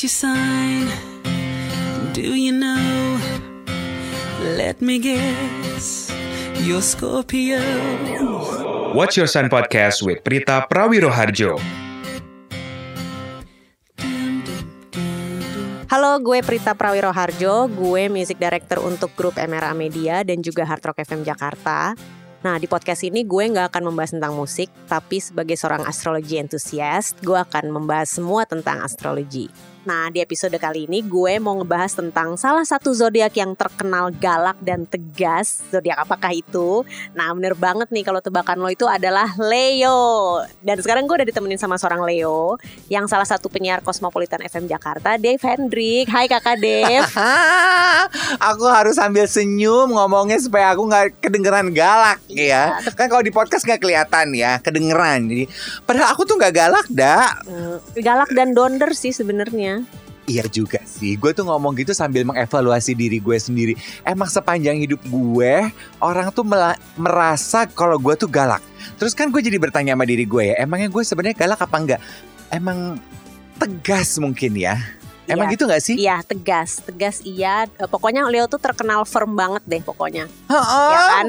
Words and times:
What's 0.00 0.16
your 0.16 0.32
sign? 0.32 0.88
Do 2.16 2.32
you 2.32 2.56
know? 2.56 3.20
Let 4.56 4.80
me 4.80 4.96
guess. 4.96 6.08
You're 6.64 6.80
Scorpio. 6.80 7.60
Watch 8.96 9.20
Your 9.20 9.28
Sun 9.28 9.52
Podcast 9.52 10.00
with 10.00 10.24
Prita 10.24 10.64
Prawiroharjo. 10.72 11.60
Halo, 15.92 16.16
gue 16.24 16.40
Prita 16.48 16.72
Prawiroharjo, 16.72 17.68
gue 17.68 18.08
music 18.08 18.40
director 18.40 18.80
untuk 18.80 19.12
grup 19.12 19.36
MRA 19.36 19.76
Media 19.76 20.24
dan 20.24 20.40
juga 20.40 20.64
Hard 20.64 20.80
Rock 20.80 21.04
FM 21.04 21.28
Jakarta. 21.28 21.92
Nah, 22.40 22.56
di 22.56 22.64
podcast 22.64 23.04
ini 23.04 23.20
gue 23.28 23.52
nggak 23.52 23.68
akan 23.68 23.92
membahas 23.92 24.16
tentang 24.16 24.32
musik, 24.32 24.72
tapi 24.88 25.20
sebagai 25.20 25.60
seorang 25.60 25.84
astrologi 25.84 26.40
enthusiast, 26.40 27.20
gue 27.20 27.36
akan 27.36 27.68
membahas 27.68 28.16
semua 28.16 28.48
tentang 28.48 28.80
astrologi. 28.80 29.52
Nah, 29.80 30.12
di 30.12 30.20
episode 30.20 30.52
kali 30.60 30.84
ini 30.84 31.00
gue 31.00 31.40
mau 31.40 31.56
ngebahas 31.56 31.96
tentang 31.96 32.36
salah 32.36 32.68
satu 32.68 32.92
zodiak 32.92 33.32
yang 33.32 33.56
terkenal 33.56 34.12
galak 34.12 34.60
dan 34.60 34.84
tegas. 34.84 35.64
Zodiak 35.72 36.04
apakah 36.04 36.36
itu? 36.36 36.84
Nah, 37.16 37.32
bener 37.32 37.56
banget 37.56 37.88
nih 37.88 38.04
kalau 38.04 38.20
tebakan 38.20 38.60
lo 38.60 38.68
itu 38.68 38.84
adalah 38.84 39.32
Leo. 39.40 40.44
Dan 40.60 40.84
sekarang 40.84 41.08
gue 41.08 41.24
udah 41.24 41.28
ditemenin 41.32 41.56
sama 41.56 41.80
seorang 41.80 42.04
Leo 42.04 42.60
yang 42.92 43.08
salah 43.08 43.24
satu 43.24 43.48
penyiar 43.48 43.80
Cosmopolitan 43.80 44.44
FM 44.44 44.68
Jakarta, 44.68 45.16
Dave 45.16 45.40
Hendrik. 45.40 46.12
Hai 46.12 46.28
Kakak 46.28 46.60
Dave. 46.60 47.08
aku 48.52 48.68
harus 48.68 49.00
sambil 49.00 49.24
senyum 49.24 49.96
ngomongnya 49.96 50.36
supaya 50.44 50.76
aku 50.76 50.92
nggak 50.92 51.24
kedengeran 51.24 51.72
galak 51.72 52.20
ya. 52.28 52.76
Kan 52.92 53.08
kalau 53.08 53.24
di 53.24 53.32
podcast 53.32 53.64
nggak 53.64 53.80
kelihatan 53.80 54.36
ya, 54.36 54.60
kedengeran. 54.60 55.24
Jadi 55.24 55.44
padahal 55.88 56.12
aku 56.12 56.28
tuh 56.28 56.36
nggak 56.36 56.52
galak, 56.52 56.86
dah. 56.92 57.32
Hmm, 57.48 57.80
galak 57.96 58.28
dan 58.36 58.52
donder 58.52 58.92
sih 58.92 59.16
sebenarnya. 59.16 59.69
Iya 60.24 60.46
juga 60.46 60.78
sih, 60.86 61.18
gue 61.18 61.34
tuh 61.34 61.42
ngomong 61.42 61.74
gitu 61.74 61.90
sambil 61.90 62.22
mengevaluasi 62.22 62.94
diri 62.94 63.18
gue 63.18 63.34
sendiri. 63.34 63.74
Emang 64.06 64.30
sepanjang 64.30 64.78
hidup 64.78 65.02
gue, 65.02 65.54
orang 65.98 66.30
tuh 66.30 66.46
merasa 66.94 67.66
kalau 67.66 67.98
gue 67.98 68.14
tuh 68.14 68.30
galak. 68.30 68.62
Terus 68.94 69.10
kan 69.10 69.26
gue 69.26 69.42
jadi 69.42 69.58
bertanya 69.58 69.98
sama 69.98 70.06
diri 70.06 70.22
gue 70.22 70.54
ya, 70.54 70.62
emangnya 70.62 70.86
gue 70.86 71.02
sebenarnya 71.02 71.34
galak 71.34 71.58
apa 71.58 71.76
enggak? 71.76 72.00
Emang 72.46 73.02
tegas 73.58 74.22
mungkin 74.22 74.54
ya? 74.54 74.78
Emang 75.26 75.50
Iya. 75.50 75.54
gitu 75.54 75.64
gak 75.66 75.82
sih? 75.82 75.96
Iya 75.98 76.22
tegas, 76.22 76.78
tegas 76.78 77.16
iya. 77.22 77.66
Eh, 77.66 77.86
Pokoknya 77.86 78.22
Leo 78.26 78.46
tuh 78.46 78.58
terkenal 78.58 79.02
firm 79.06 79.34
banget 79.34 79.62
deh 79.66 79.82
pokoknya, 79.82 80.30
Heeh. 80.46 80.90
ya 80.90 81.00
kan? 81.10 81.26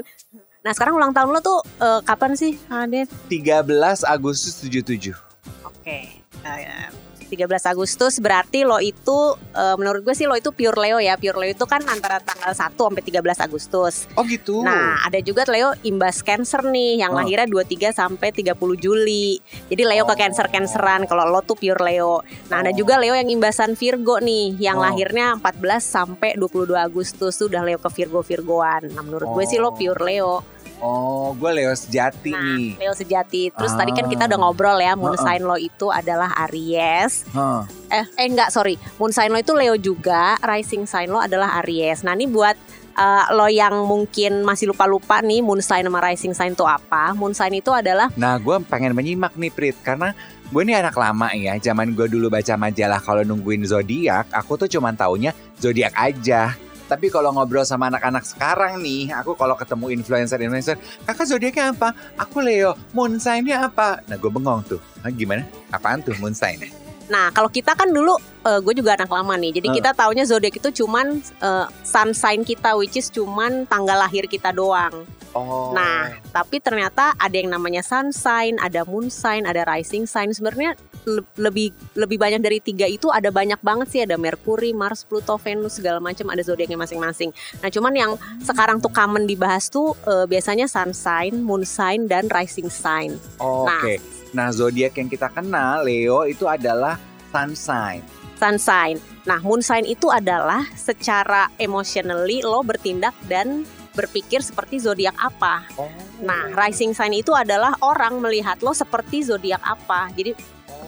Nah 0.61 0.71
sekarang 0.73 0.93
ulang 0.93 1.09
tahun 1.09 1.33
lo 1.33 1.41
tuh 1.41 1.57
eh, 1.81 2.01
kapan 2.05 2.37
sih, 2.37 2.53
Dev? 2.85 3.09
13 3.29 3.65
Agustus 4.05 4.61
77. 4.61 5.17
Oke. 5.65 6.21
Eh, 6.41 6.89
13 7.31 7.47
Agustus 7.71 8.19
berarti 8.19 8.67
lo 8.67 8.77
itu 8.77 9.39
eh, 9.55 9.75
menurut 9.79 10.03
gue 10.03 10.11
sih 10.11 10.27
lo 10.27 10.35
itu 10.35 10.51
pure 10.51 10.75
Leo 10.75 10.99
ya. 10.99 11.15
Pure 11.15 11.39
Leo 11.39 11.51
itu 11.55 11.63
kan 11.63 11.79
antara 11.87 12.19
tanggal 12.19 12.51
1 12.51 12.75
sampai 12.75 12.99
13 12.99 13.39
Agustus. 13.39 14.11
Oh 14.19 14.27
gitu. 14.27 14.59
Nah, 14.59 14.99
ada 14.99 15.23
juga 15.23 15.47
Leo 15.47 15.71
imbas 15.81 16.19
Cancer 16.19 16.67
nih 16.67 16.99
yang 16.99 17.15
Oh. 17.15 17.23
lahirnya 17.23 17.47
23 17.47 17.95
sampai 17.95 18.35
30 18.35 18.75
Juli. 18.75 19.39
Jadi 19.71 19.83
Leo 19.87 20.03
ke 20.03 20.13
Oh. 20.13 20.19
Cancer-Canceran 20.19 21.07
kalau 21.07 21.23
lo 21.25 21.39
tuh 21.39 21.55
pure 21.55 21.79
Leo. 21.79 22.19
Nah, 22.51 22.59
ada 22.59 22.71
Oh. 22.71 22.77
juga 22.77 22.99
Leo 22.99 23.15
yang 23.15 23.31
imbasan 23.31 23.79
Virgo 23.79 24.19
nih 24.19 24.59
yang 24.59 24.75
Oh. 24.75 24.83
lahirnya 24.83 25.39
14 25.39 25.87
sampai 25.87 26.35
22 26.35 26.75
Agustus 26.77 27.37
tuh 27.37 27.47
udah 27.47 27.63
Leo 27.63 27.77
ke 27.77 27.87
Virgo-Virgoan. 27.87 28.91
Nah, 28.91 29.01
menurut 29.01 29.31
gue 29.31 29.45
sih 29.47 29.55
lo 29.57 29.71
Oh. 29.71 29.77
pure 29.77 30.01
Leo. 30.03 30.43
Oh, 30.81 31.37
gue 31.37 31.51
Leo 31.53 31.71
sejati 31.71 32.33
Nah, 32.33 32.41
nih. 32.57 32.73
Leo 32.75 32.91
sejati. 32.91 33.53
Terus 33.53 33.71
tadi 33.71 33.93
kan 33.93 34.05
Ah. 34.05 34.09
kita 34.09 34.23
udah 34.25 34.39
ngobrol 34.41 34.77
ya, 34.77 34.97
moon 34.97 35.13
sign 35.13 35.45
lo 35.45 35.53
itu 35.53 35.87
adalah 35.87 36.33
Aries. 36.43 37.29
Hah. 37.31 37.69
Eh, 37.87 38.01
eh 38.17 38.25
enggak, 38.25 38.49
sorry. 38.49 38.81
Moon 38.97 39.13
sign 39.13 39.29
lo 39.29 39.37
itu 39.37 39.53
Leo 39.53 39.77
juga, 39.77 40.41
rising 40.41 40.89
sign 40.89 41.07
lo 41.07 41.21
adalah 41.21 41.61
Aries. 41.61 42.01
Nah, 42.01 42.17
ini 42.17 42.25
buat 42.25 42.57
eh, 42.91 43.25
lo 43.31 43.47
yang 43.47 43.87
mungkin 43.87 44.43
masih 44.43 44.67
lupa-lupa 44.67 45.23
nih 45.23 45.39
moon 45.39 45.63
sign 45.63 45.85
sama 45.85 46.03
rising 46.03 46.35
sign 46.35 46.51
itu 46.51 46.65
apa? 46.65 47.15
Moon 47.15 47.31
sign 47.31 47.55
itu 47.55 47.71
adalah 47.71 48.11
Nah, 48.17 48.35
gue 48.35 48.57
pengen 48.67 48.91
menyimak 48.91 49.31
nih, 49.33 49.47
Prit, 49.47 49.77
karena 49.79 50.11
gue 50.49 50.61
ini 50.61 50.75
anak 50.75 50.97
lama 50.97 51.31
ya. 51.31 51.55
Zaman 51.55 51.93
gue 51.93 52.09
dulu 52.09 52.27
baca 52.27 52.57
majalah 52.57 52.99
kalau 52.99 53.21
nungguin 53.21 53.63
zodiak, 53.63 54.27
aku 54.33 54.57
tuh 54.57 54.67
cuman 54.67 54.97
taunya 54.97 55.31
zodiak 55.55 55.95
aja. 55.95 56.51
Tapi 56.91 57.07
kalau 57.07 57.31
ngobrol 57.31 57.63
sama 57.63 57.87
anak-anak 57.87 58.27
sekarang 58.27 58.83
nih, 58.83 59.15
aku 59.15 59.31
kalau 59.39 59.55
ketemu 59.55 59.95
influencer-influencer, 59.95 60.75
kakak 61.07 61.23
zodiaknya 61.23 61.71
apa? 61.71 61.95
Aku 62.19 62.43
Leo, 62.43 62.75
moon 62.91 63.15
sign-nya 63.15 63.71
apa? 63.71 64.03
Nah, 64.11 64.19
gue 64.19 64.27
bengong 64.27 64.59
tuh. 64.67 64.79
Hah, 64.99 65.07
gimana? 65.07 65.47
Apaan 65.71 66.03
tuh 66.03 66.11
moon 66.19 66.35
sign? 66.35 66.59
Nah, 67.11 67.27
kalau 67.35 67.51
kita 67.51 67.75
kan 67.75 67.91
dulu 67.91 68.15
eh, 68.47 68.59
gue 68.63 68.71
juga 68.71 68.95
anak 68.95 69.11
lama 69.11 69.35
nih. 69.35 69.59
Jadi 69.59 69.67
Eh. 69.67 69.75
kita 69.83 69.91
taunya 69.91 70.23
zodiak 70.23 70.55
itu 70.55 70.71
cuman 70.71 71.19
eh, 71.19 71.67
sun 71.83 72.15
sign 72.15 72.47
kita 72.47 72.71
which 72.79 72.95
is 72.95 73.11
cuman 73.11 73.67
tanggal 73.67 73.99
lahir 73.99 74.31
kita 74.31 74.55
doang. 74.55 75.03
Oh. 75.35 75.75
Nah, 75.75 76.07
tapi 76.31 76.63
ternyata 76.63 77.11
ada 77.19 77.35
yang 77.35 77.51
namanya 77.51 77.83
sun 77.83 78.15
sign, 78.15 78.55
ada 78.63 78.87
moon 78.87 79.11
sign, 79.11 79.43
ada 79.43 79.67
rising 79.67 80.07
sign. 80.07 80.31
Sebenarnya 80.31 80.79
le- 81.05 81.27
lebih 81.37 81.73
lebih 81.97 82.17
banyak 82.17 82.41
dari 82.41 82.59
tiga 82.61 82.85
itu 82.85 83.09
ada 83.09 83.29
banyak 83.33 83.57
banget 83.61 83.87
sih 83.89 84.01
ada 84.03 84.15
Merkuri, 84.17 84.73
Mars, 84.73 85.05
Pluto, 85.05 85.37
Venus 85.41 85.77
segala 85.81 85.97
macam 85.97 86.29
ada 86.29 86.41
zodiaknya 86.41 86.77
masing-masing. 86.77 87.33
Nah, 87.61 87.69
cuman 87.69 87.93
yang 87.93 88.11
sekarang 88.41 88.77
tuh 88.79 88.91
common 88.93 89.25
dibahas 89.25 89.69
tuh 89.69 89.93
eh, 90.05 90.25
biasanya 90.29 90.69
sun 90.69 90.93
sign, 90.93 91.41
moon 91.41 91.65
sign 91.65 92.05
dan 92.05 92.29
rising 92.29 92.69
sign. 92.69 93.17
Oke. 93.41 93.97
Nah, 94.31 94.47
zodiak 94.53 94.95
yang 94.95 95.11
kita 95.11 95.27
kenal, 95.27 95.83
Leo 95.83 96.23
itu 96.23 96.47
adalah 96.47 96.95
sun 97.31 97.51
sign. 97.51 97.99
Sun 98.39 98.57
sign. 98.57 98.95
Nah, 99.27 99.43
moon 99.43 99.61
sign 99.61 99.83
itu 99.85 100.07
adalah 100.07 100.65
secara 100.73 101.51
emotionally 101.59 102.41
lo 102.41 102.63
bertindak 102.63 103.13
dan 103.27 103.67
berpikir 103.91 104.39
seperti 104.39 104.79
zodiak 104.79 105.13
apa. 105.19 105.67
Oh. 105.75 105.91
Nah, 106.23 106.47
rising 106.55 106.95
sign 106.95 107.11
itu 107.11 107.35
adalah 107.35 107.75
orang 107.83 108.23
melihat 108.23 108.55
lo 108.63 108.71
seperti 108.71 109.27
zodiak 109.27 109.59
apa. 109.61 110.07
Jadi 110.15 110.31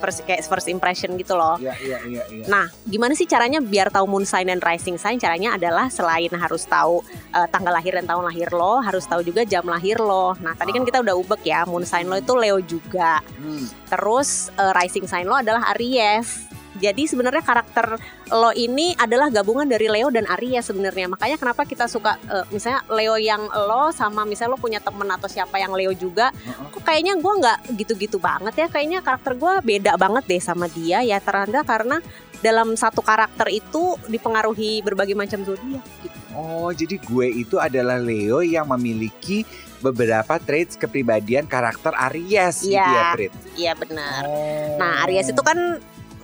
first, 0.04 0.28
kayak 0.28 0.44
first 0.44 0.68
impression 0.68 1.16
gitu 1.16 1.40
loh. 1.40 1.56
Iya, 1.56 1.72
iya, 1.80 1.98
iya, 2.04 2.24
iya. 2.28 2.46
Nah, 2.52 2.68
gimana 2.84 3.16
sih 3.16 3.24
caranya 3.24 3.64
biar 3.64 3.88
tahu 3.88 4.04
moon 4.04 4.28
sign 4.28 4.52
dan 4.52 4.60
rising 4.60 5.00
sign? 5.00 5.16
Caranya 5.16 5.56
adalah 5.56 5.88
selain 5.88 6.28
harus 6.36 6.68
tahu 6.68 7.00
eh, 7.32 7.48
tanggal 7.48 7.72
lahir 7.72 7.96
dan 7.96 8.04
tahun 8.04 8.28
lahir 8.28 8.52
lo, 8.52 8.84
harus 8.84 9.08
tahu 9.08 9.24
juga 9.24 9.48
jam 9.48 9.64
lahir 9.64 9.96
lo. 10.04 10.36
Nah, 10.44 10.52
tadi 10.60 10.76
kan 10.76 10.84
kita 10.84 11.00
udah 11.00 11.16
ubek 11.16 11.48
ya, 11.48 11.64
moon 11.64 11.88
sign 11.88 12.12
lo 12.12 12.20
itu 12.20 12.36
Leo 12.36 12.60
juga. 12.60 13.24
Hmm. 13.40 13.64
Terus 13.88 14.52
eh, 14.60 14.74
rising 14.76 15.08
sign 15.08 15.24
lo 15.24 15.40
adalah 15.40 15.72
Aries. 15.72 16.52
Jadi 16.80 17.06
sebenarnya 17.06 17.44
karakter 17.46 17.98
lo 18.34 18.50
ini 18.54 18.98
adalah 18.98 19.30
gabungan 19.30 19.70
dari 19.70 19.86
Leo 19.86 20.10
dan 20.10 20.26
Aries 20.26 20.66
sebenarnya. 20.66 21.06
Makanya 21.06 21.38
kenapa 21.38 21.70
kita 21.70 21.86
suka 21.86 22.18
eh, 22.26 22.46
misalnya 22.50 22.82
Leo 22.90 23.16
yang 23.18 23.46
lo 23.46 23.94
sama 23.94 24.26
misalnya 24.26 24.58
lo 24.58 24.60
punya 24.60 24.82
temen 24.82 25.06
atau 25.10 25.30
siapa 25.30 25.62
yang 25.62 25.74
Leo 25.78 25.94
juga, 25.94 26.34
kok 26.74 26.82
kayaknya 26.82 27.14
gue 27.18 27.34
nggak 27.40 27.58
gitu-gitu 27.78 28.18
banget 28.18 28.54
ya. 28.58 28.68
Kayaknya 28.70 29.00
karakter 29.06 29.34
gue 29.38 29.54
beda 29.62 29.94
banget 30.02 30.24
deh 30.26 30.42
sama 30.42 30.66
dia 30.70 31.06
ya. 31.06 31.22
Teranda 31.22 31.62
karena 31.62 32.02
dalam 32.44 32.76
satu 32.76 33.00
karakter 33.00 33.48
itu 33.48 33.96
dipengaruhi 34.10 34.84
berbagai 34.84 35.16
macam 35.16 35.46
zodiak. 35.48 35.84
Gitu. 36.04 36.18
Oh, 36.34 36.74
jadi 36.74 36.98
gue 36.98 37.28
itu 37.46 37.56
adalah 37.62 38.02
Leo 38.02 38.42
yang 38.42 38.66
memiliki 38.68 39.46
beberapa 39.80 40.40
traits 40.40 40.80
kepribadian 40.80 41.44
karakter 41.44 41.92
Aries 42.10 42.64
gitu 42.64 42.80
Iya. 42.80 42.88
ya, 42.88 43.04
Prit? 43.14 43.34
Iya 43.60 43.72
benar. 43.76 44.22
Oh. 44.24 44.80
Nah 44.80 45.04
Aries 45.04 45.28
itu 45.28 45.44
kan 45.44 45.78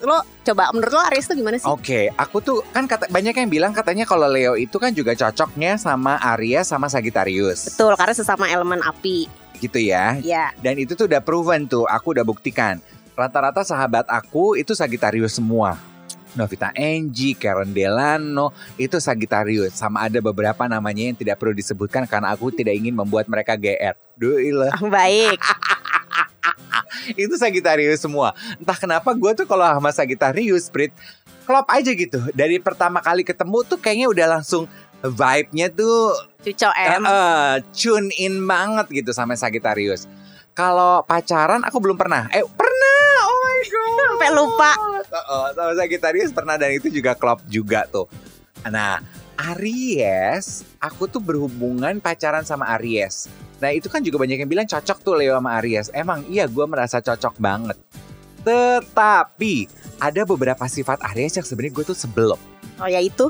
lo 0.04 0.24
coba 0.46 0.72
menurut 0.72 0.94
lo 0.96 1.02
Aries 1.12 1.28
itu 1.30 1.44
gimana 1.44 1.56
sih? 1.60 1.68
Oke, 1.68 2.12
aku 2.16 2.40
tuh 2.40 2.60
kan 2.72 2.88
kata 2.88 3.12
banyak 3.12 3.36
yang 3.36 3.50
bilang 3.50 3.72
katanya 3.76 4.04
kalau 4.08 4.28
Leo 4.28 4.56
itu 4.56 4.80
kan 4.80 4.92
juga 4.96 5.14
cocoknya 5.16 5.76
sama 5.76 6.18
Aries 6.36 6.70
sama 6.70 6.88
Sagittarius. 6.88 7.76
Betul 7.76 7.94
karena 8.00 8.14
sesama 8.16 8.48
elemen 8.48 8.80
api. 8.84 9.28
Gitu 9.60 9.80
ya. 9.80 10.16
Ya. 10.24 10.56
Dan 10.64 10.80
itu 10.80 10.96
tuh 10.96 11.08
udah 11.08 11.20
proven 11.20 11.68
tuh, 11.68 11.84
aku 11.88 12.16
udah 12.16 12.24
buktikan. 12.24 12.80
Rata-rata 13.14 13.68
sahabat 13.68 14.08
aku 14.08 14.56
itu 14.56 14.72
Sagittarius 14.72 15.36
semua. 15.36 15.76
Novita 16.38 16.70
Angie, 16.78 17.34
Karen 17.34 17.74
Delano, 17.74 18.54
itu 18.78 19.02
Sagittarius. 19.02 19.74
Sama 19.74 20.06
ada 20.06 20.22
beberapa 20.22 20.70
namanya 20.70 21.10
yang 21.10 21.18
tidak 21.18 21.42
perlu 21.42 21.58
disebutkan 21.58 22.06
karena 22.06 22.30
aku 22.32 22.54
tidak 22.54 22.78
ingin 22.78 22.94
membuat 22.94 23.26
mereka 23.26 23.58
GR. 23.58 23.98
Duh 24.14 24.38
ilah. 24.38 24.74
Baik. 24.80 25.42
itu 27.24 27.34
Sagittarius 27.36 28.02
semua. 28.02 28.36
Entah 28.58 28.78
kenapa 28.78 29.14
gue 29.14 29.32
tuh 29.34 29.46
kalau 29.48 29.66
sama 29.66 29.90
Sagittarius, 29.90 30.70
Prit, 30.70 30.94
klop 31.46 31.66
aja 31.70 31.92
gitu. 31.94 32.20
Dari 32.34 32.62
pertama 32.62 33.02
kali 33.02 33.26
ketemu 33.26 33.66
tuh 33.66 33.78
kayaknya 33.82 34.08
udah 34.10 34.26
langsung 34.40 34.70
vibe-nya 35.00 35.72
tuh 35.72 36.12
Cuco 36.44 36.70
M. 36.76 37.04
eh, 37.08 37.56
tune 37.72 38.12
in 38.20 38.44
banget 38.44 39.04
gitu 39.04 39.12
sama 39.16 39.34
Sagittarius. 39.34 40.06
Kalau 40.52 41.08
pacaran 41.08 41.64
aku 41.64 41.80
belum 41.80 41.96
pernah. 41.96 42.28
Eh 42.36 42.44
pernah, 42.44 43.02
oh 43.24 43.38
my 43.40 43.60
god. 43.72 43.98
Sampai 44.12 44.30
lupa. 44.36 44.72
Oh, 45.32 45.48
sama 45.56 45.74
Sagittarius 45.80 46.36
pernah 46.36 46.60
dan 46.60 46.76
itu 46.76 46.92
juga 46.92 47.16
klop 47.16 47.40
juga 47.48 47.88
tuh. 47.88 48.12
Nah, 48.68 49.00
Aries, 49.40 50.68
aku 50.84 51.08
tuh 51.08 51.24
berhubungan 51.24 52.04
pacaran 52.04 52.44
sama 52.44 52.68
Aries. 52.76 53.32
Nah 53.60 53.70
itu 53.76 53.92
kan 53.92 54.00
juga 54.00 54.20
banyak 54.20 54.44
yang 54.44 54.50
bilang 54.50 54.68
cocok 54.68 54.98
tuh 55.04 55.14
Leo 55.20 55.36
sama 55.36 55.60
Aries. 55.60 55.92
Emang 55.92 56.24
iya 56.32 56.48
gue 56.48 56.66
merasa 56.66 57.04
cocok 57.04 57.36
banget. 57.40 57.78
Tetapi 58.44 59.56
ada 60.00 60.22
beberapa 60.24 60.64
sifat 60.64 61.04
Aries 61.14 61.36
yang 61.36 61.46
sebenarnya 61.46 61.74
gue 61.76 61.86
tuh 61.92 61.98
sebelum. 62.00 62.40
Oh 62.80 62.88
ya 62.88 63.04
itu. 63.04 63.28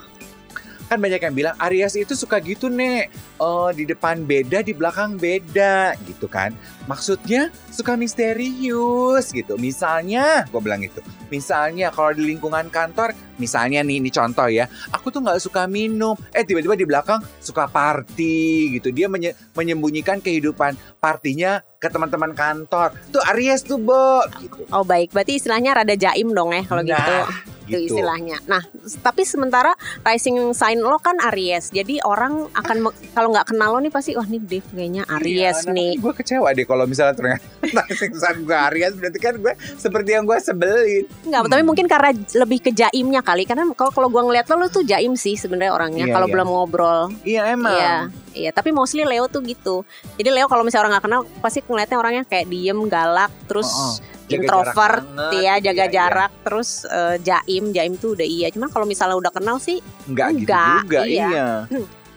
Kan 0.89 0.97
banyak 0.97 1.21
yang 1.21 1.35
bilang 1.37 1.55
Aries 1.61 1.93
itu 1.93 2.17
suka 2.17 2.41
gitu 2.41 2.67
nek. 2.67 3.13
Eh, 3.13 3.69
Di 3.77 3.85
depan 3.85 4.25
beda, 4.25 4.65
di 4.65 4.73
belakang 4.73 5.15
beda. 5.15 5.93
Gitu 6.03 6.25
kan. 6.25 6.51
Maksudnya 6.89 7.53
suka 7.69 7.93
misterius 7.93 9.29
gitu. 9.29 9.55
Misalnya, 9.55 10.49
gue 10.49 10.59
bilang 10.59 10.81
gitu. 10.81 10.99
Misalnya 11.29 11.93
kalau 11.93 12.11
di 12.11 12.25
lingkungan 12.25 12.67
kantor 12.67 13.13
Misalnya 13.39 13.79
nih, 13.87 14.03
ini 14.03 14.11
contoh 14.11 14.51
ya. 14.51 14.67
Aku 14.91 15.09
tuh 15.09 15.23
nggak 15.23 15.39
suka 15.39 15.63
minum. 15.63 16.13
Eh 16.35 16.43
tiba-tiba 16.43 16.75
di 16.75 16.83
belakang 16.83 17.23
suka 17.39 17.71
party 17.71 18.75
gitu. 18.77 18.91
Dia 18.91 19.07
menye- 19.07 19.33
menyembunyikan 19.55 20.19
kehidupan 20.19 20.75
partinya 20.99 21.63
ke 21.79 21.87
teman-teman 21.87 22.35
kantor. 22.35 22.91
Tuh 23.15 23.23
Aries 23.31 23.63
tuh 23.63 23.79
Bo 23.79 24.19
gitu. 24.43 24.67
Oh 24.75 24.83
baik, 24.83 25.15
berarti 25.15 25.39
istilahnya 25.39 25.71
rada 25.71 25.95
jaim 25.95 26.35
dong 26.35 26.51
ya 26.51 26.67
kalau 26.67 26.83
Nah, 26.83 26.91
gitu. 26.91 27.15
Itu 27.69 27.77
gitu. 27.79 27.95
istilahnya. 27.95 28.37
Nah, 28.45 28.65
tapi 28.99 29.21
sementara 29.23 29.71
rising 30.01 30.51
sign 30.51 30.81
lo 30.81 30.97
kan 30.97 31.21
Aries. 31.29 31.69
Jadi 31.69 32.01
orang 32.01 32.49
akan 32.51 32.77
me- 32.81 32.97
kalau 33.13 33.29
nggak 33.29 33.47
kenal 33.47 33.77
lo 33.77 33.79
nih 33.79 33.93
pasti 33.93 34.17
wah 34.17 34.25
nih 34.25 34.41
Dave 34.41 34.67
kayaknya 34.67 35.03
Aries 35.07 35.69
nih. 35.69 36.01
Gue 36.01 36.13
kecewa 36.13 36.49
deh 36.49 36.65
kalau 36.65 36.83
misalnya 36.83 37.13
ternyata 37.13 37.45
saat 38.21 38.41
gue 38.41 38.57
Aries 38.73 38.97
berarti 38.97 39.19
kan 39.19 39.37
gue 39.37 39.53
seperti 39.77 40.09
yang 40.11 40.25
gue 40.25 40.37
sebelin. 40.41 41.03
Enggak, 41.23 41.41
tapi 41.47 41.63
mungkin 41.63 41.85
karena 41.85 42.09
lebih 42.35 42.59
ke 42.59 42.71
jaimnya 42.73 43.21
kali. 43.21 43.45
Karena 43.45 43.69
kalau 43.73 43.91
kalau 43.91 44.07
gua 44.09 44.25
ngeliat 44.25 44.49
lo 44.49 44.57
lo 44.57 44.67
tuh 44.67 44.81
jaim 44.81 45.13
sih 45.13 45.37
sebenarnya 45.37 45.71
orangnya 45.71 46.05
Iya, 46.07 46.13
kalau 46.15 46.27
iya. 46.27 46.33
belum 46.33 46.47
ngobrol. 46.47 47.01
Iya 47.21 47.41
emang. 47.53 47.75
Iya, 47.75 47.95
iya. 48.33 48.51
Tapi 48.51 48.71
mostly 48.71 49.05
Leo 49.05 49.27
tuh 49.27 49.43
gitu. 49.43 49.85
Jadi 50.17 50.29
Leo 50.31 50.47
kalau 50.47 50.63
misalnya 50.63 50.87
orang 50.87 50.93
nggak 50.97 51.05
kenal 51.05 51.21
pasti 51.39 51.59
ngeliatnya 51.61 51.97
orangnya 51.99 52.23
kayak 52.25 52.47
diem, 52.47 52.79
galak, 52.89 53.31
terus 53.45 53.69
Oh, 53.69 53.93
Jaga 54.29 54.37
introvert, 54.39 55.01
jarak 55.01 55.17
banget, 55.17 55.41
ya 55.41 55.53
jaga 55.59 55.73
iya, 55.73 55.73
iya. 55.73 55.89
jarak, 55.91 56.31
terus 56.45 56.69
eh, 56.85 57.15
jaim, 57.19 57.63
jaim 57.73 57.93
tuh 57.97 58.13
udah 58.13 58.27
iya. 58.27 58.47
Cuman 58.53 58.69
kalau 58.69 58.85
misalnya 58.85 59.17
udah 59.17 59.33
kenal 59.33 59.57
sih 59.57 59.81
Enggak 60.05 60.27
gitu 60.37 60.45
Enggak, 60.45 60.73
juga 60.85 60.99
iya. 61.03 61.27
iya. 61.27 61.49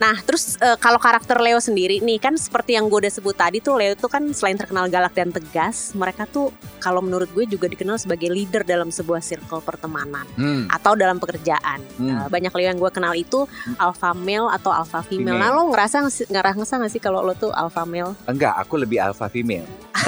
Nah, 0.02 0.18
terus 0.18 0.58
eh, 0.58 0.74
kalau 0.82 0.98
karakter 0.98 1.38
Leo 1.38 1.62
sendiri 1.62 2.02
nih 2.02 2.18
kan 2.18 2.34
seperti 2.34 2.74
yang 2.74 2.90
gue 2.90 3.06
udah 3.06 3.12
sebut 3.12 3.38
tadi 3.38 3.62
tuh 3.62 3.78
Leo 3.78 3.94
tuh 3.94 4.10
kan 4.10 4.26
selain 4.34 4.58
terkenal 4.58 4.90
galak 4.90 5.14
dan 5.14 5.30
tegas, 5.30 5.94
mereka 5.94 6.26
tuh 6.26 6.50
kalau 6.82 6.98
menurut 6.98 7.30
gue 7.30 7.46
juga 7.46 7.70
dikenal 7.70 8.02
sebagai 8.02 8.26
leader 8.26 8.66
dalam 8.66 8.90
sebuah 8.90 9.22
circle 9.22 9.62
pertemanan 9.62 10.26
Hmm. 10.34 10.66
atau 10.74 10.98
dalam 10.98 11.22
pekerjaan. 11.22 11.78
Hmm. 12.02 12.18
Eh, 12.18 12.26
banyak 12.26 12.50
Leo 12.50 12.66
yang 12.74 12.82
gue 12.82 12.90
kenal 12.90 13.14
itu 13.14 13.46
alpha 13.78 14.10
male 14.10 14.50
atau 14.50 14.74
alpha 14.74 15.06
female. 15.06 15.38
Female. 15.38 15.54
Nah, 15.54 15.54
lo 15.54 15.62
ngerasa 15.70 15.96
ngerasa 16.26 16.72
nggak 16.82 16.90
sih 16.90 16.98
kalau 16.98 17.22
lo 17.22 17.38
tuh 17.38 17.54
alpha 17.54 17.86
male? 17.86 18.18
Enggak, 18.26 18.58
aku 18.58 18.82
lebih 18.82 18.98
alpha 18.98 19.30
female. 19.30 19.70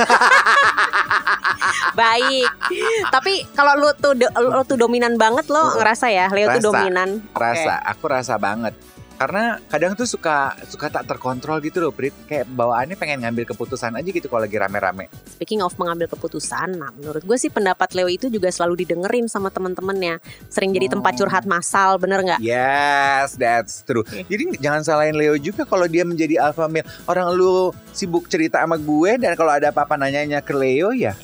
Baik. 1.94 2.50
Tapi 3.08 3.46
kalau 3.50 3.74
lo 3.76 3.90
tuh 3.94 4.12
do- 4.12 4.30
lo 4.34 4.62
tuh 4.62 4.76
dominan 4.76 5.14
banget 5.14 5.46
lo 5.48 5.74
ngerasa 5.74 6.06
ya 6.08 6.26
Leo 6.28 6.50
tuh 6.50 6.60
rasa. 6.60 6.68
dominan. 6.68 7.08
Rasa, 7.30 7.74
aku 7.84 8.04
rasa 8.06 8.34
banget. 8.36 8.74
Karena 9.14 9.62
kadang 9.70 9.94
tuh 9.94 10.10
suka 10.10 10.58
suka 10.66 10.90
tak 10.90 11.06
terkontrol 11.06 11.62
gitu 11.62 11.78
loh, 11.78 11.94
Prit. 11.94 12.10
Kayak 12.26 12.50
bawaannya 12.50 12.98
pengen 12.98 13.22
ngambil 13.22 13.46
keputusan 13.46 13.94
aja 13.94 14.04
gitu 14.04 14.26
kalau 14.26 14.42
lagi 14.42 14.58
rame-rame. 14.58 15.06
Speaking 15.30 15.62
of 15.62 15.70
mengambil 15.78 16.10
keputusan, 16.10 16.74
nah 16.74 16.90
menurut 16.90 17.22
gue 17.22 17.38
sih 17.38 17.46
pendapat 17.46 17.94
Leo 17.94 18.10
itu 18.10 18.26
juga 18.26 18.50
selalu 18.50 18.82
didengerin 18.82 19.30
sama 19.30 19.54
temen-temennya. 19.54 20.18
Sering 20.50 20.74
jadi 20.74 20.90
tempat 20.90 21.14
Oh. 21.14 21.18
curhat 21.22 21.46
massal, 21.46 21.94
bener 21.94 22.26
nggak? 22.26 22.42
Yes, 22.42 23.38
that's 23.38 23.86
true. 23.86 24.02
Jadi 24.02 24.58
jangan 24.58 24.82
salahin 24.82 25.14
Leo 25.14 25.38
juga 25.38 25.62
kalau 25.62 25.86
dia 25.86 26.02
menjadi 26.02 26.42
alpha 26.42 26.66
male. 26.66 26.82
Orang 27.06 27.30
lu 27.32 27.70
sibuk 27.94 28.26
cerita 28.26 28.58
sama 28.58 28.74
gue 28.74 29.14
dan 29.16 29.38
kalau 29.38 29.54
ada 29.54 29.70
apa-apa 29.70 29.94
nanyanya 29.94 30.42
ke 30.42 30.50
Leo 30.50 30.90
ya. 30.90 31.14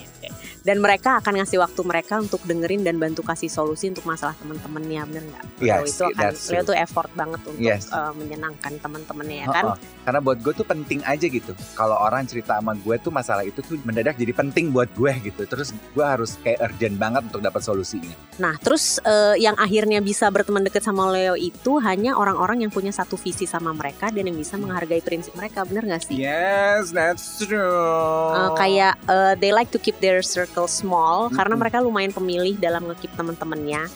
Dan 0.61 0.85
mereka 0.85 1.17
akan 1.21 1.41
ngasih 1.41 1.59
waktu 1.61 1.81
mereka 1.89 2.21
untuk 2.21 2.45
dengerin 2.45 2.85
dan 2.85 3.01
bantu 3.01 3.25
kasih 3.25 3.49
solusi 3.49 3.89
untuk 3.89 4.05
masalah 4.05 4.37
temen-temennya, 4.37 5.09
bener 5.09 5.25
nggak? 5.33 5.45
Yes, 5.61 5.97
itu 5.97 6.05
akan 6.05 6.33
true. 6.37 6.69
tuh 6.69 6.77
effort 6.77 7.11
banget 7.17 7.41
untuk 7.49 7.61
Yes. 7.61 7.89
eh, 7.89 8.13
menyenangkan 8.13 8.73
temen-temennya 8.77 9.39
ya 9.41 9.49
kan? 9.49 9.65
Heeh. 9.73 9.79
Karena 10.05 10.21
buat 10.21 10.39
gue 10.41 10.53
tuh 10.53 10.67
penting 10.69 11.01
aja 11.05 11.27
gitu. 11.27 11.53
Kalau 11.73 11.97
orang 11.97 12.29
cerita 12.29 12.61
sama 12.61 12.77
gue 12.77 12.97
tuh 13.01 13.13
masalah 13.13 13.45
itu 13.45 13.65
tuh 13.65 13.81
mendadak 13.85 14.21
jadi 14.21 14.33
penting 14.37 14.69
buat 14.69 14.89
gue 14.93 15.13
gitu. 15.25 15.43
Terus 15.49 15.73
gue 15.73 16.05
harus 16.05 16.37
kayak 16.45 16.61
urgent 16.61 16.97
banget 17.01 17.23
untuk 17.33 17.41
dapat 17.41 17.63
solusinya. 17.65 18.13
Nah, 18.37 18.57
terus 18.61 19.01
eh, 19.01 19.41
yang 19.41 19.57
akhirnya 19.57 20.05
bisa 20.05 20.29
berteman 20.29 20.61
dekat 20.61 20.85
sama 20.85 21.09
Leo 21.09 21.37
itu 21.37 21.81
hanya 21.81 22.17
orang-orang 22.17 22.69
yang 22.69 22.73
punya 22.73 22.93
satu 22.93 23.17
visi 23.17 23.49
sama 23.49 23.73
mereka 23.73 24.13
dan 24.13 24.29
yang 24.29 24.37
bisa 24.37 24.61
menghargai 24.61 25.01
prinsip 25.01 25.33
mereka, 25.37 25.65
bener 25.65 25.89
nggak 25.89 26.05
sih? 26.05 26.17
Yes, 26.21 26.93
that's 26.93 27.41
true. 27.41 28.37
Eh, 28.37 28.51
kayak 28.61 28.95
eh, 29.09 29.33
they 29.41 29.53
like 29.53 29.73
to 29.73 29.81
keep 29.81 29.97
their 30.05 30.21
circle 30.21 30.60
small 30.65 31.29
karena 31.29 31.53
Mm-mm. 31.53 31.61
mereka 31.61 31.79
lumayan 31.79 32.11
pemilih 32.11 32.57
dalam 32.57 32.85
nge-keep 32.85 33.13
temen-temennya. 33.15 33.87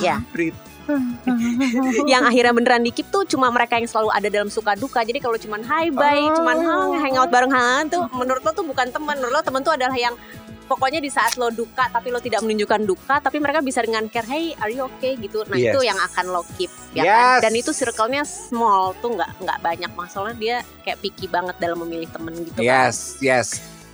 ya. 0.00 0.20
Prit. 0.30 0.54
yang 2.06 2.22
akhirnya 2.22 2.52
beneran 2.52 2.84
di-keep 2.84 3.08
tuh 3.08 3.24
cuma 3.24 3.48
mereka 3.48 3.80
yang 3.80 3.88
selalu 3.88 4.12
ada 4.12 4.28
dalam 4.28 4.48
suka 4.48 4.74
duka. 4.74 5.00
Jadi 5.00 5.16
kalau 5.16 5.34
cuman 5.34 5.62
hi 5.62 5.88
bye, 5.88 6.20
Oh. 6.22 6.36
cuman 6.36 6.56
"Ah, 6.60 6.92
hangout 7.00 7.30
bareng 7.32 7.48
han 7.48 7.88
tuh 7.88 8.04
menurut 8.12 8.42
lo 8.42 8.52
tuh 8.52 8.64
bukan 8.64 8.88
teman. 8.88 9.16
Menurut 9.16 9.32
lo 9.32 9.42
teman 9.42 9.60
tuh 9.60 9.72
adalah 9.72 9.96
yang 9.96 10.12
pokoknya 10.64 10.96
di 10.96 11.08
saat 11.08 11.36
lo 11.36 11.52
duka 11.52 11.88
tapi 11.88 12.08
lo 12.08 12.16
tidak 12.18 12.40
menunjukkan 12.40 12.88
duka 12.88 13.20
tapi 13.20 13.36
mereka 13.36 13.60
bisa 13.60 13.84
dengan 13.84 14.08
care 14.08 14.24
hey 14.24 14.56
are 14.58 14.72
you 14.72 14.80
okay 14.82 15.12
gitu 15.14 15.44
nah 15.44 15.60
Yes. 15.60 15.76
itu 15.76 15.84
yang 15.84 16.00
akan 16.00 16.24
lo 16.32 16.40
keep 16.56 16.72
ya 16.90 17.04
Yes. 17.04 17.12
kan 17.12 17.36
dan 17.44 17.52
itu 17.52 17.70
circle-nya 17.70 18.24
small 18.24 18.96
tuh 18.96 19.12
nggak 19.12 19.44
nggak 19.44 19.58
banyak 19.60 19.92
masalah 19.92 20.32
dia 20.32 20.64
kayak 20.80 21.04
picky 21.04 21.28
banget 21.28 21.52
dalam 21.60 21.84
memilih 21.84 22.08
temen 22.08 22.32
gitu 22.40 22.56
kan 22.56 22.64
Yes, 22.64 23.20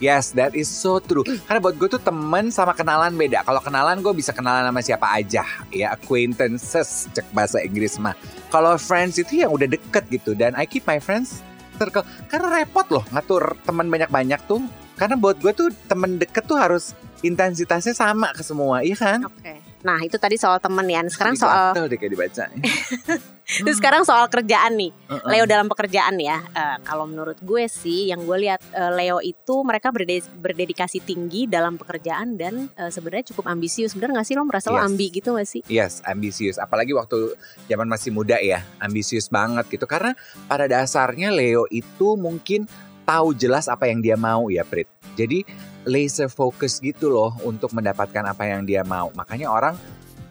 yes. 0.00 0.32
That 0.35 0.56
is 0.56 0.67
so 0.67 0.99
true. 0.99 1.23
Karena 1.23 1.61
buat 1.62 1.76
gue 1.76 1.88
tuh 1.93 2.02
temen 2.02 2.49
sama 2.50 2.75
kenalan 2.75 3.14
beda. 3.14 3.47
Kalau 3.47 3.61
kenalan 3.62 4.00
gue 4.00 4.12
bisa 4.17 4.35
kenalan 4.35 4.67
sama 4.67 4.81
siapa 4.81 5.06
aja. 5.12 5.47
Ya, 5.70 5.94
acquaintances, 5.94 7.06
cek 7.14 7.29
bahasa 7.31 7.62
Inggris 7.62 8.00
mah. 8.00 8.17
Kalau 8.50 8.75
friends 8.81 9.20
itu 9.20 9.44
yang 9.44 9.52
udah 9.55 9.69
deket 9.69 10.08
gitu. 10.08 10.32
Dan 10.35 10.56
I 10.58 10.67
keep 10.67 10.88
my 10.88 10.99
friends 10.99 11.44
circle. 11.79 12.05
Karena 12.26 12.61
repot 12.61 12.88
loh 12.91 13.05
ngatur 13.12 13.56
teman 13.62 13.87
banyak-banyak 13.87 14.41
tuh. 14.49 14.64
Karena 14.99 15.17
buat 15.17 15.41
gue 15.41 15.52
tuh 15.56 15.69
temen 15.88 16.20
deket 16.20 16.44
tuh 16.44 16.61
harus 16.61 16.93
intensitasnya 17.25 17.97
sama 17.97 18.32
ke 18.37 18.44
semua, 18.44 18.85
iya 18.85 18.97
kan? 18.97 19.25
Oke. 19.25 19.61
Nah 19.81 19.97
itu 20.05 20.20
tadi 20.20 20.37
soal 20.37 20.61
temen 20.61 20.85
ya. 20.85 21.00
Sekarang 21.08 21.37
Jadi 21.37 21.44
soal 21.44 21.88
deh 21.88 21.97
kayak 21.97 22.12
dibaca. 22.12 22.44
terus 23.64 23.76
sekarang 23.76 24.02
soal 24.02 24.26
kerjaan 24.26 24.76
nih. 24.76 24.93
Leo 25.26 25.44
dalam 25.44 25.67
pekerjaan 25.67 26.17
ya. 26.17 26.38
Eh, 26.47 26.76
kalau 26.82 27.05
menurut 27.05 27.38
gue 27.41 27.67
sih, 27.67 28.08
yang 28.08 28.23
gue 28.23 28.38
lihat 28.41 28.61
eh, 28.71 28.92
Leo 28.92 29.19
itu 29.19 29.54
mereka 29.61 29.90
berde- 29.90 30.26
berdedikasi 30.33 31.00
tinggi 31.00 31.45
dalam 31.45 31.75
pekerjaan 31.75 32.35
dan 32.35 32.71
eh, 32.73 32.90
sebenarnya 32.90 33.35
cukup 33.35 33.50
ambisius. 33.50 33.92
Bener 33.92 34.14
gak 34.14 34.26
sih 34.26 34.35
lo 34.35 34.45
merasa 34.45 34.71
lo 34.71 34.78
Yes. 34.78 34.87
ambi 34.87 35.07
gitu 35.11 35.35
gak 35.35 35.49
sih? 35.49 35.62
Yes, 35.66 36.00
ambisius. 36.02 36.57
Apalagi 36.57 36.95
waktu 36.95 37.35
zaman 37.66 37.87
masih 37.87 38.11
muda 38.11 38.38
ya, 38.38 38.62
ambisius 38.78 39.26
banget 39.26 39.66
gitu. 39.69 39.85
Karena 39.85 40.14
pada 40.47 40.64
dasarnya 40.64 41.35
Leo 41.35 41.66
itu 41.69 42.14
mungkin 42.14 42.64
tahu 43.02 43.35
jelas 43.35 43.66
apa 43.66 43.90
yang 43.90 43.99
dia 43.99 44.14
mau 44.14 44.47
ya, 44.47 44.62
Prit. 44.62 44.87
Jadi 45.19 45.42
laser 45.83 46.28
focus 46.28 46.78
gitu 46.78 47.11
loh 47.11 47.35
untuk 47.42 47.73
mendapatkan 47.73 48.23
apa 48.23 48.45
yang 48.47 48.62
dia 48.62 48.85
mau. 48.85 49.11
Makanya 49.12 49.50
orang 49.50 49.75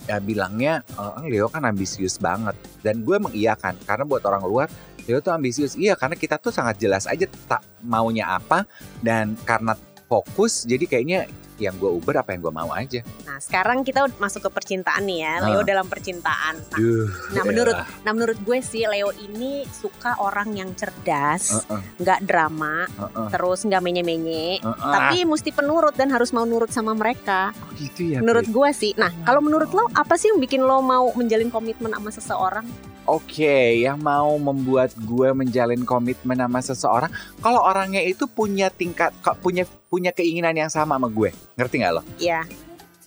ya 0.10 0.18
bilangnya 0.18 0.82
"Eh, 0.98 1.30
Leo 1.30 1.46
kan 1.54 1.62
ambisius 1.70 2.18
banget. 2.18 2.58
Dan 2.82 3.06
gue 3.06 3.22
mengiyakan 3.22 3.78
karena 3.86 4.04
buat 4.10 4.26
orang 4.26 4.42
luar 4.42 4.68
Leo 5.06 5.22
tuh 5.22 5.34
ambisius. 5.34 5.78
Iya, 5.78 5.94
karena 5.98 6.18
kita 6.18 6.42
tuh 6.42 6.50
sangat 6.54 6.82
jelas 6.82 7.06
aja 7.06 7.30
tak 7.46 7.62
maunya 7.86 8.26
apa 8.30 8.66
dan 9.06 9.38
karena 9.46 9.78
fokus 10.10 10.66
jadi 10.66 10.86
kayaknya 10.90 11.30
yang 11.62 11.76
gue 11.76 11.88
uber 11.88 12.16
apa 12.16 12.32
yang 12.32 12.42
gue 12.42 12.54
mau 12.54 12.70
aja. 12.70 13.04
Nah 13.24 13.38
sekarang 13.38 13.84
kita 13.84 14.08
masuk 14.16 14.48
ke 14.48 14.52
percintaan 14.52 15.04
nih 15.04 15.20
ya. 15.20 15.34
Leo 15.44 15.60
Ah. 15.60 15.66
dalam 15.66 15.86
percintaan. 15.86 16.56
Nah, 16.66 16.78
Duh, 16.78 17.08
nah, 17.32 17.44
menurut 17.44 17.76
elah. 17.76 17.88
nah 18.02 18.12
menurut 18.12 18.40
gue 18.40 18.60
sih 18.60 18.84
Leo 18.84 19.12
ini 19.14 19.64
suka 19.66 20.16
orang 20.18 20.54
yang 20.54 20.72
cerdas, 20.74 21.68
nggak 21.96 22.20
drama, 22.22 22.88
heeh, 22.88 23.28
terus 23.30 23.60
nggak 23.62 23.82
menye-menye. 23.82 24.60
heeh. 24.60 24.76
Tapi 24.90 25.24
mesti 25.24 25.50
penurut 25.50 25.94
dan 25.94 26.10
harus 26.10 26.32
mau 26.32 26.44
nurut 26.44 26.70
sama 26.70 26.92
mereka. 26.92 27.52
Oh, 27.58 27.72
gitu 27.74 28.08
ya. 28.08 28.20
Menurut 28.20 28.46
gue 28.46 28.70
sih. 28.72 28.92
Nah, 28.96 29.12
kalau 29.22 29.40
menurut 29.40 29.70
lo 29.70 29.88
apa 29.92 30.16
sih 30.16 30.28
yang 30.28 30.40
bikin 30.40 30.62
lo 30.62 30.80
mau 30.80 31.12
menjalin 31.14 31.50
komitmen 31.50 31.90
sama 31.90 32.10
seseorang? 32.10 32.66
Oke, 33.10 33.82
yang 33.82 33.98
mau 33.98 34.38
membuat 34.38 34.94
gue 34.94 35.34
menjalin 35.34 35.82
komitmen 35.82 36.38
sama 36.38 36.62
seseorang, 36.62 37.10
kalau 37.42 37.66
orangnya 37.66 38.06
itu 38.06 38.30
punya 38.30 38.70
tingkat, 38.70 39.10
punya 39.42 39.66
punya 39.90 40.14
keinginan 40.14 40.54
yang 40.54 40.70
sama 40.70 40.94
sama 40.94 41.10
gue, 41.10 41.34
ngerti 41.58 41.82
nggak 41.82 41.94
lo? 41.98 42.06
Ya, 42.22 42.46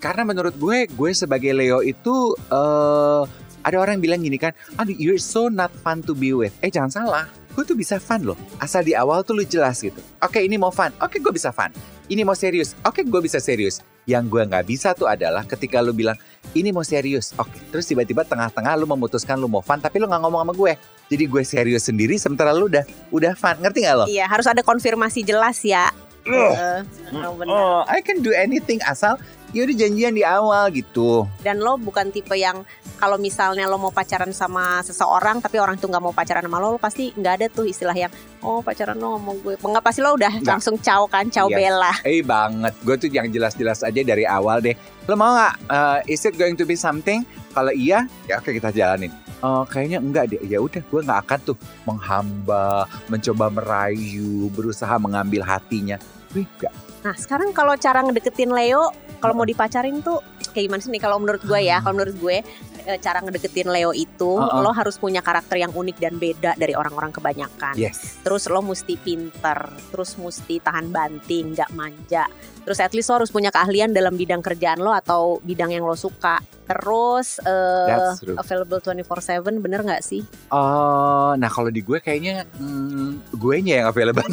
Karena 0.03 0.27
menurut 0.27 0.59
gue, 0.59 0.91
gue 0.91 1.11
sebagai 1.15 1.55
Leo 1.55 1.79
itu 1.87 2.35
eh 2.51 3.23
ada 3.63 3.77
orang 3.79 4.03
yang 4.03 4.03
bilang 4.03 4.21
gini 4.27 4.35
kan, 4.43 4.51
aduh 4.75 4.91
you're 4.99 5.23
so 5.23 5.47
not 5.47 5.71
fun 5.71 6.03
to 6.03 6.19
be 6.19 6.35
with. 6.35 6.51
Eh 6.67 6.75
jangan 6.75 6.91
salah, 6.91 7.25
gue 7.55 7.63
tuh 7.63 7.79
bisa 7.79 8.03
fun 8.03 8.27
loh. 8.27 8.39
Asal 8.59 8.83
di 8.83 8.99
awal 8.99 9.23
tuh 9.23 9.39
lu 9.39 9.47
jelas 9.47 9.79
gitu. 9.79 10.03
Oke 10.19 10.43
ini 10.43 10.59
mau 10.59 10.75
fun, 10.75 10.91
oke 10.99 11.23
gue 11.23 11.31
bisa 11.31 11.55
fun. 11.55 11.71
Ini 12.13 12.29
mau 12.29 12.37
serius, 12.37 12.77
oke 12.85 13.09
gue 13.09 13.21
bisa 13.25 13.41
serius. 13.41 13.81
Yang 14.05 14.37
gue 14.37 14.43
nggak 14.45 14.69
bisa 14.69 14.93
tuh 14.93 15.09
adalah 15.09 15.49
ketika 15.49 15.81
lu 15.81 15.97
bilang 15.97 16.13
ini 16.53 16.69
mau 16.69 16.85
serius, 16.85 17.33
oke. 17.41 17.73
Terus 17.73 17.89
tiba-tiba 17.89 18.21
tengah-tengah 18.21 18.77
lu 18.77 18.85
memutuskan 18.85 19.41
lu 19.41 19.49
mau 19.49 19.65
fun, 19.65 19.81
tapi 19.81 19.97
lu 19.97 20.05
nggak 20.05 20.21
ngomong 20.21 20.45
sama 20.45 20.53
gue. 20.53 20.73
Jadi 21.09 21.25
gue 21.25 21.41
serius 21.41 21.89
sendiri, 21.89 22.21
sementara 22.21 22.53
lu 22.53 22.69
udah 22.69 22.85
udah 23.09 23.33
fun, 23.33 23.57
ngerti 23.65 23.89
nggak 23.89 23.97
lo? 23.97 24.05
iya 24.13 24.29
harus 24.29 24.45
ada 24.45 24.61
konfirmasi 24.61 25.25
jelas 25.25 25.65
ya. 25.65 25.89
Oh, 26.29 27.33
bener. 27.41 27.49
Oh, 27.49 27.81
I 27.89 28.05
can 28.05 28.21
do 28.21 28.37
anything 28.37 28.85
asal 28.85 29.17
ya 29.53 29.63
udah 29.63 29.77
janjian 29.77 30.13
di 30.13 30.21
awal 30.21 30.69
gitu. 30.69 31.29
Dan 31.41 31.61
lo 31.61 31.77
bukan 31.77 32.09
tipe 32.09 32.33
yang 32.33 32.65
kalau 32.97 33.17
misalnya 33.17 33.67
lo 33.67 33.77
mau 33.77 33.91
pacaran 33.91 34.31
sama 34.31 34.81
seseorang 34.81 35.39
tapi 35.39 35.59
orang 35.59 35.75
tuh 35.75 35.87
nggak 35.87 36.01
mau 36.01 36.11
pacaran 36.11 36.41
sama 36.41 36.57
lo, 36.57 36.75
lo 36.75 36.79
pasti 36.79 37.13
nggak 37.13 37.35
ada 37.37 37.47
tuh 37.49 37.65
istilah 37.65 37.93
yang 37.93 38.13
oh 38.41 38.61
pacaran 38.61 38.97
lo 38.97 39.17
mau 39.17 39.35
gue. 39.35 39.55
Enggak 39.57 39.85
pasti 39.85 40.01
lo 40.01 40.15
udah 40.15 40.33
Nggak. 40.39 40.49
langsung 40.49 40.77
caw 40.77 41.05
kan, 41.07 41.29
caw 41.29 41.47
Yes. 41.47 41.57
bella. 41.59 41.93
Eh 42.03 42.21
banget, 42.21 42.75
gue 42.81 42.95
tuh 42.97 43.09
yang 43.09 43.29
jelas-jelas 43.29 43.83
aja 43.83 44.01
dari 44.01 44.25
awal 44.25 44.59
deh. 44.59 44.75
Lo 45.05 45.15
mau 45.15 45.33
nggak? 45.33 45.55
uh, 45.69 45.99
is 46.07 46.23
it 46.23 46.35
going 46.35 46.55
to 46.55 46.65
be 46.65 46.75
something? 46.75 47.23
Kalau 47.53 47.69
iya, 47.71 48.09
ya 48.25 48.39
oke 48.39 48.49
kita 48.49 48.73
jalanin. 48.73 49.13
Oh, 49.43 49.67
kayaknya 49.67 49.99
enggak 49.99 50.31
deh. 50.31 50.41
Ya 50.47 50.57
udah, 50.57 50.81
gue 50.81 51.01
nggak 51.03 51.21
akan 51.27 51.39
tuh 51.43 51.57
menghamba, 51.83 52.87
mencoba 53.07 53.51
merayu, 53.51 54.47
berusaha 54.51 54.95
mengambil 54.97 55.43
hatinya. 55.43 55.99
Wih, 56.33 56.47
enggak. 56.59 56.73
Nah 57.03 57.15
sekarang 57.15 57.51
kalau 57.51 57.75
cara 57.75 57.99
ngedeketin 58.01 58.55
Leo, 58.55 58.95
kalau 59.23 59.39
mau 59.39 59.47
dipacarin 59.47 60.03
tuh 60.03 60.19
kayak 60.53 60.71
gimana 60.71 60.81
sih 60.85 60.93
nih? 60.93 61.03
Kalau 61.03 61.17
menurut 61.19 61.43
gue 61.43 61.61
ya, 61.65 61.81
kalau 61.81 61.95
menurut 61.99 62.17
gue 62.21 62.37
eh, 62.87 62.99
cara 63.01 63.19
ngedeketin 63.25 63.73
Leo 63.73 63.91
itu 63.97 64.39
Uh-uh. 64.39 64.61
lo 64.61 64.71
harus 64.71 65.01
punya 65.01 65.25
karakter 65.25 65.59
yang 65.59 65.73
unik 65.73 65.97
dan 65.99 66.15
beda 66.21 66.53
dari 66.55 66.77
orang-orang 66.77 67.11
kebanyakan. 67.11 67.75
Yes. 67.75 68.21
Terus 68.23 68.47
lo 68.53 68.61
mesti 68.63 68.95
pinter, 69.01 69.73
terus 69.91 70.15
mesti 70.21 70.61
tahan 70.61 70.93
banting, 70.93 71.57
nggak 71.57 71.73
manja. 71.73 72.29
Terus 72.63 72.79
at 72.79 72.95
least 72.95 73.11
lo 73.11 73.19
harus 73.19 73.35
punya 73.35 73.51
keahlian 73.51 73.91
dalam 73.91 74.15
bidang 74.15 74.39
kerjaan 74.39 74.79
lo 74.79 74.95
atau 74.95 75.43
bidang 75.43 75.75
yang 75.75 75.83
lo 75.83 75.99
suka. 75.99 76.39
Terus 76.63 77.43
true. 78.23 78.39
available 78.39 78.79
24/7 78.79 79.59
bener 79.59 79.83
nggak 79.83 80.01
sih? 80.01 80.23
Oh, 80.55 81.35
nah 81.35 81.51
kalau 81.51 81.75
di 81.75 81.83
gue 81.83 81.99
kayaknya 81.99 82.47
hmm, 82.57 83.35
gue 83.35 83.55
yang 83.61 83.91
available. 83.91 84.23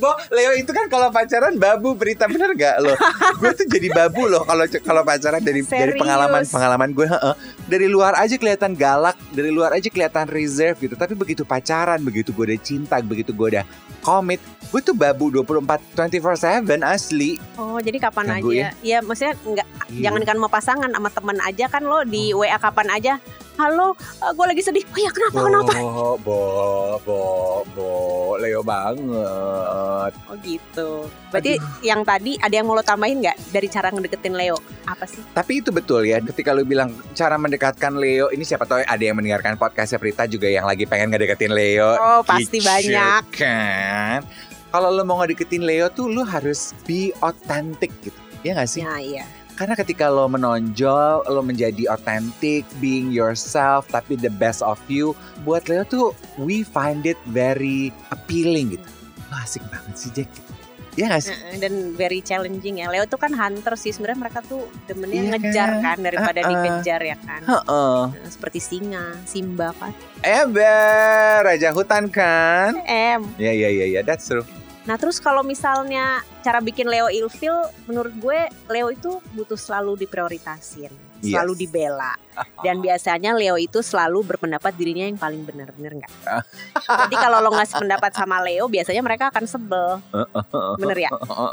Bo, 0.00 0.14
Leo 0.30 0.54
itu 0.54 0.70
kan 0.70 0.86
kalau 0.86 1.10
pacaran 1.10 1.58
babu 1.58 1.98
berita 1.98 2.30
bener 2.30 2.54
gak 2.54 2.76
lo? 2.80 2.94
gue 3.42 3.50
tuh 3.58 3.66
jadi 3.66 3.90
babu 3.90 4.17
loh 4.26 4.42
kalau 4.42 4.64
kalau 4.80 5.02
pacaran 5.04 5.38
dari 5.38 5.62
dari 5.62 5.94
Serius? 5.94 6.00
pengalaman 6.00 6.42
pengalaman 6.42 6.90
gue. 6.90 7.06
heeh. 7.06 7.34
Dari 7.68 7.86
luar 7.86 8.16
aja 8.16 8.34
kelihatan 8.34 8.72
galak, 8.72 9.14
dari 9.30 9.52
luar 9.52 9.70
aja 9.70 9.86
kelihatan 9.86 10.26
reserve 10.26 10.80
gitu. 10.80 10.96
Tapi 10.96 11.14
begitu 11.14 11.44
pacaran, 11.44 12.02
begitu 12.02 12.32
gue 12.32 12.50
udah 12.50 12.60
cinta, 12.60 12.98
begitu 12.98 13.30
gue 13.30 13.48
udah 13.54 13.64
komit, 14.00 14.40
gue 14.70 14.80
tuh 14.80 14.96
babu 14.96 15.28
24 15.28 15.78
24/7 15.94 16.82
asli. 16.82 17.36
Oh 17.54 17.78
jadi 17.78 17.98
kapan 18.00 18.40
Gangguin. 18.40 18.66
aja? 18.66 18.68
Ya 18.80 18.98
maksudnya 18.98 19.34
nggak 19.36 19.66
Iya. 19.88 20.00
jangan 20.10 20.22
kan 20.24 20.36
mau 20.36 20.50
pasangan 20.50 20.90
sama 20.90 21.08
temen 21.08 21.38
aja 21.40 21.64
kan 21.68 21.82
lo 21.84 22.02
di 22.02 22.32
WA 22.32 22.56
kapan 22.56 22.88
aja. 22.90 23.14
Halo, 23.58 23.90
gue 24.22 24.46
lagi 24.46 24.62
sedih. 24.62 24.86
Oh 24.86 24.98
ya 25.02 25.10
kenapa 25.10 25.38
kenapa? 25.42 25.72
Bo, 25.82 26.14
bo, 26.22 26.40
bo, 27.02 27.22
bo, 27.74 27.90
Leo 28.38 28.62
banget. 28.62 30.14
Oh 30.30 30.38
gitu. 30.46 31.10
Berarti 31.34 31.58
yang 31.82 32.06
tadi 32.06 32.38
ada 32.38 32.54
yang 32.54 32.70
mau 32.70 32.78
lo 32.78 32.86
tambahin 32.86 33.18
nggak 33.18 33.50
dari 33.50 33.66
cara 33.66 33.90
ngedeketin 33.90 34.38
Leo? 34.38 34.62
Apa 34.86 35.10
sih? 35.10 35.18
Tapi 35.34 35.58
itu 35.58 35.74
betul 35.74 36.06
ya, 36.06 36.22
ketika 36.22 36.54
lu 36.54 36.62
bilang 36.62 36.94
cara 37.18 37.34
mendekatkan 37.34 37.98
Leo, 37.98 38.30
ini 38.30 38.46
siapa 38.46 38.62
tahu 38.62 38.86
ada 38.86 39.02
yang 39.02 39.18
mendengarkan 39.18 39.58
podcastnya 39.58 39.98
Prita 39.98 40.30
juga 40.30 40.46
yang 40.46 40.62
lagi 40.62 40.86
pengen 40.86 41.10
ngedeketin 41.10 41.50
Leo. 41.50 41.98
Oh 41.98 42.22
pasti 42.22 42.62
Gitu 42.62 42.62
banyak. 42.62 43.22
Kan? 43.34 44.22
Kalau 44.70 44.94
lu 44.94 45.02
mau 45.02 45.18
ngedeketin 45.18 45.66
Leo 45.66 45.90
tuh 45.90 46.06
lu 46.06 46.22
harus 46.22 46.78
be 46.86 47.10
authentic 47.26 47.90
gitu. 48.06 48.22
Ya 48.46 48.54
gak 48.54 48.70
sih? 48.70 48.86
Ya 48.86 49.02
iya. 49.02 49.26
Karena 49.58 49.74
ketika 49.74 50.06
lo 50.06 50.30
menonjol, 50.30 51.26
lo 51.26 51.42
menjadi 51.42 51.90
authentic, 51.90 52.62
being 52.78 53.10
yourself, 53.10 53.90
tapi 53.90 54.14
the 54.14 54.30
best 54.30 54.62
of 54.62 54.78
you, 54.86 55.18
buat 55.42 55.66
Leo 55.66 55.82
tuh 55.82 56.14
we 56.38 56.62
find 56.62 57.02
it 57.02 57.18
very 57.26 57.90
appealing 58.14 58.78
gitu. 58.78 58.86
Wah, 59.26 59.42
asik 59.42 59.66
banget 59.66 59.94
sih 59.98 60.10
Jack. 60.14 60.30
Gitu. 60.30 60.46
Ya 60.98 61.06
gak 61.10 61.30
sih? 61.30 61.34
Dan 61.62 61.94
very 61.94 62.18
challenging 62.18 62.82
ya. 62.82 62.90
Leo 62.90 63.06
tuh 63.06 63.18
kan 63.18 63.30
hunter 63.30 63.74
sih. 63.78 63.94
Sebenarnya 63.94 64.30
mereka 64.30 64.42
tuh 64.42 64.66
demennya 64.86 65.22
Iya 65.26 65.30
ngejar 65.34 65.68
kan? 65.70 65.82
kan, 65.82 65.96
daripada 66.02 66.38
Uh-uh. 66.42 66.50
dikejar 66.50 67.00
ya 67.06 67.16
kan. 67.22 67.40
Heeh. 67.46 68.00
Nah, 68.18 68.30
Seperti 68.30 68.58
singa, 68.58 69.06
Simba 69.22 69.70
kan. 69.78 69.94
Eber, 70.22 71.46
raja 71.46 71.70
hutan 71.70 72.10
kan? 72.10 72.78
M. 72.86 73.30
Ya 73.38 73.54
ya 73.54 73.70
ya 73.70 73.86
ya, 73.98 74.00
that's 74.02 74.26
true. 74.26 74.42
Nah 74.88 74.96
terus 74.96 75.20
kalau 75.20 75.44
misalnya 75.44 76.24
cara 76.40 76.64
bikin 76.64 76.88
Leo 76.88 77.12
ilfil, 77.12 77.52
menurut 77.84 78.14
gue 78.16 78.48
Leo 78.72 78.88
itu 78.88 79.20
butuh 79.36 79.60
selalu 79.60 80.00
diprioritasin, 80.08 80.88
selalu 81.20 81.52
Yes. 81.52 81.60
dibela. 81.60 82.12
Dan 82.64 82.80
biasanya 82.80 83.36
Leo 83.36 83.60
itu 83.60 83.84
selalu 83.84 84.24
berpendapat 84.24 84.72
dirinya 84.80 85.04
yang 85.04 85.20
paling 85.20 85.44
benar, 85.44 85.76
bener 85.76 85.92
nggak? 86.00 86.12
Jadi 86.88 87.14
kalau 87.20 87.44
lo 87.44 87.52
nggak 87.52 87.68
sependapat 87.68 88.16
sama 88.16 88.40
Leo, 88.40 88.64
biasanya 88.64 89.04
mereka 89.04 89.28
akan 89.28 89.44
sebel, 89.44 90.00
bener 90.80 90.96
ya? 91.04 91.10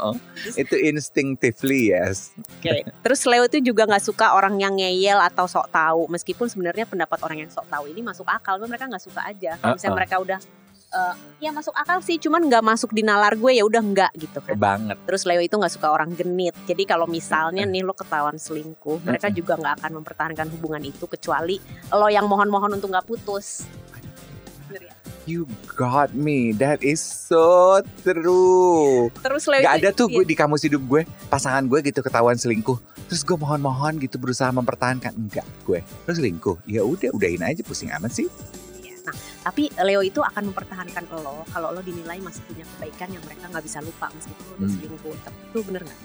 Itu 0.64 0.80
instinctively 0.80 1.92
yes. 1.92 2.32
Oke. 2.40 2.88
Terus 2.88 3.20
Leo 3.28 3.44
itu 3.44 3.60
juga 3.60 3.84
nggak 3.84 4.00
suka 4.00 4.32
orang 4.32 4.56
yang 4.56 4.80
ngeyel 4.80 5.20
atau 5.20 5.44
sok 5.44 5.68
tahu, 5.68 6.08
meskipun 6.08 6.48
sebenarnya 6.48 6.88
pendapat 6.88 7.20
orang 7.20 7.44
yang 7.44 7.50
sok 7.52 7.68
tahu 7.68 7.84
ini 7.92 8.00
masuk 8.00 8.24
akal, 8.24 8.56
tapi 8.56 8.70
mereka 8.72 8.88
nggak 8.88 9.04
suka 9.04 9.20
aja. 9.28 9.60
Kalau 9.60 9.76
misalnya 9.76 9.96
mereka 10.00 10.16
udah 10.24 10.38
eh, 10.96 11.14
ya 11.44 11.52
masuk 11.52 11.76
akal 11.76 12.00
sih, 12.00 12.16
cuman 12.16 12.48
nggak 12.48 12.64
masuk 12.64 12.96
di 12.96 13.04
nalar 13.04 13.36
gue 13.36 13.52
ya 13.52 13.64
udah 13.68 13.82
nggak 13.84 14.12
gitu 14.16 14.38
kan. 14.40 14.56
Banget. 14.56 14.96
Terus 15.04 15.28
Leo 15.28 15.44
itu 15.44 15.52
nggak 15.52 15.74
suka 15.76 15.92
orang 15.92 16.16
genit. 16.16 16.56
Jadi 16.64 16.88
kalau 16.88 17.04
misalnya 17.04 17.68
nih 17.68 17.84
lo 17.84 17.92
ketahuan 17.92 18.40
selingkuh, 18.40 19.04
mereka 19.04 19.28
juga 19.28 19.60
nggak 19.60 19.84
akan 19.84 19.92
mempertahankan 20.00 20.48
hubungan 20.56 20.80
itu 20.80 21.04
kecuali 21.04 21.60
lo 21.92 22.08
yang 22.08 22.24
mohon-mohon 22.24 22.80
untuk 22.80 22.88
nggak 22.88 23.04
putus. 23.04 23.68
You 25.26 25.50
got 25.74 26.14
me. 26.14 26.54
That 26.54 26.86
is 26.86 27.02
so 27.02 27.82
true. 28.06 29.10
Terus 29.10 29.50
Leo 29.50 29.66
Gak 29.66 29.82
ada 29.82 29.90
tuh 29.90 30.06
iya. 30.06 30.22
gue 30.22 30.24
di 30.30 30.38
kamus 30.38 30.62
hidup 30.62 30.86
gue 30.86 31.02
pasangan 31.26 31.66
gue 31.66 31.82
gitu 31.82 31.98
ketahuan 31.98 32.38
selingkuh. 32.38 32.78
Terus 33.10 33.26
gue 33.26 33.34
mohon-mohon 33.34 33.98
gitu 33.98 34.22
berusaha 34.22 34.54
mempertahankan 34.54 35.18
enggak 35.18 35.42
gue. 35.66 35.82
Terus 36.06 36.22
selingkuh. 36.22 36.62
Ya 36.70 36.86
udah 36.86 37.10
udahin 37.10 37.42
aja 37.42 37.58
pusing 37.66 37.90
amat 37.98 38.14
sih. 38.14 38.30
Tapi 39.46 39.70
Leo 39.78 40.02
itu 40.02 40.18
akan 40.18 40.50
mempertahankan 40.50 41.06
lo 41.14 41.46
kalau 41.46 41.70
lo 41.70 41.78
dinilai 41.78 42.18
masih 42.18 42.42
punya 42.42 42.66
kebaikan 42.66 43.14
yang 43.14 43.22
mereka 43.22 43.46
nggak 43.46 43.62
bisa 43.62 43.78
lupa 43.78 44.10
meskipun 44.10 44.42
lo 44.42 44.52
udah 44.52 44.66
Hmm. 44.66 44.74
selingkuh. 44.74 45.14
Tapi 45.22 45.38
itu 45.38 45.58
bener 45.62 45.82
nggak? 45.86 46.00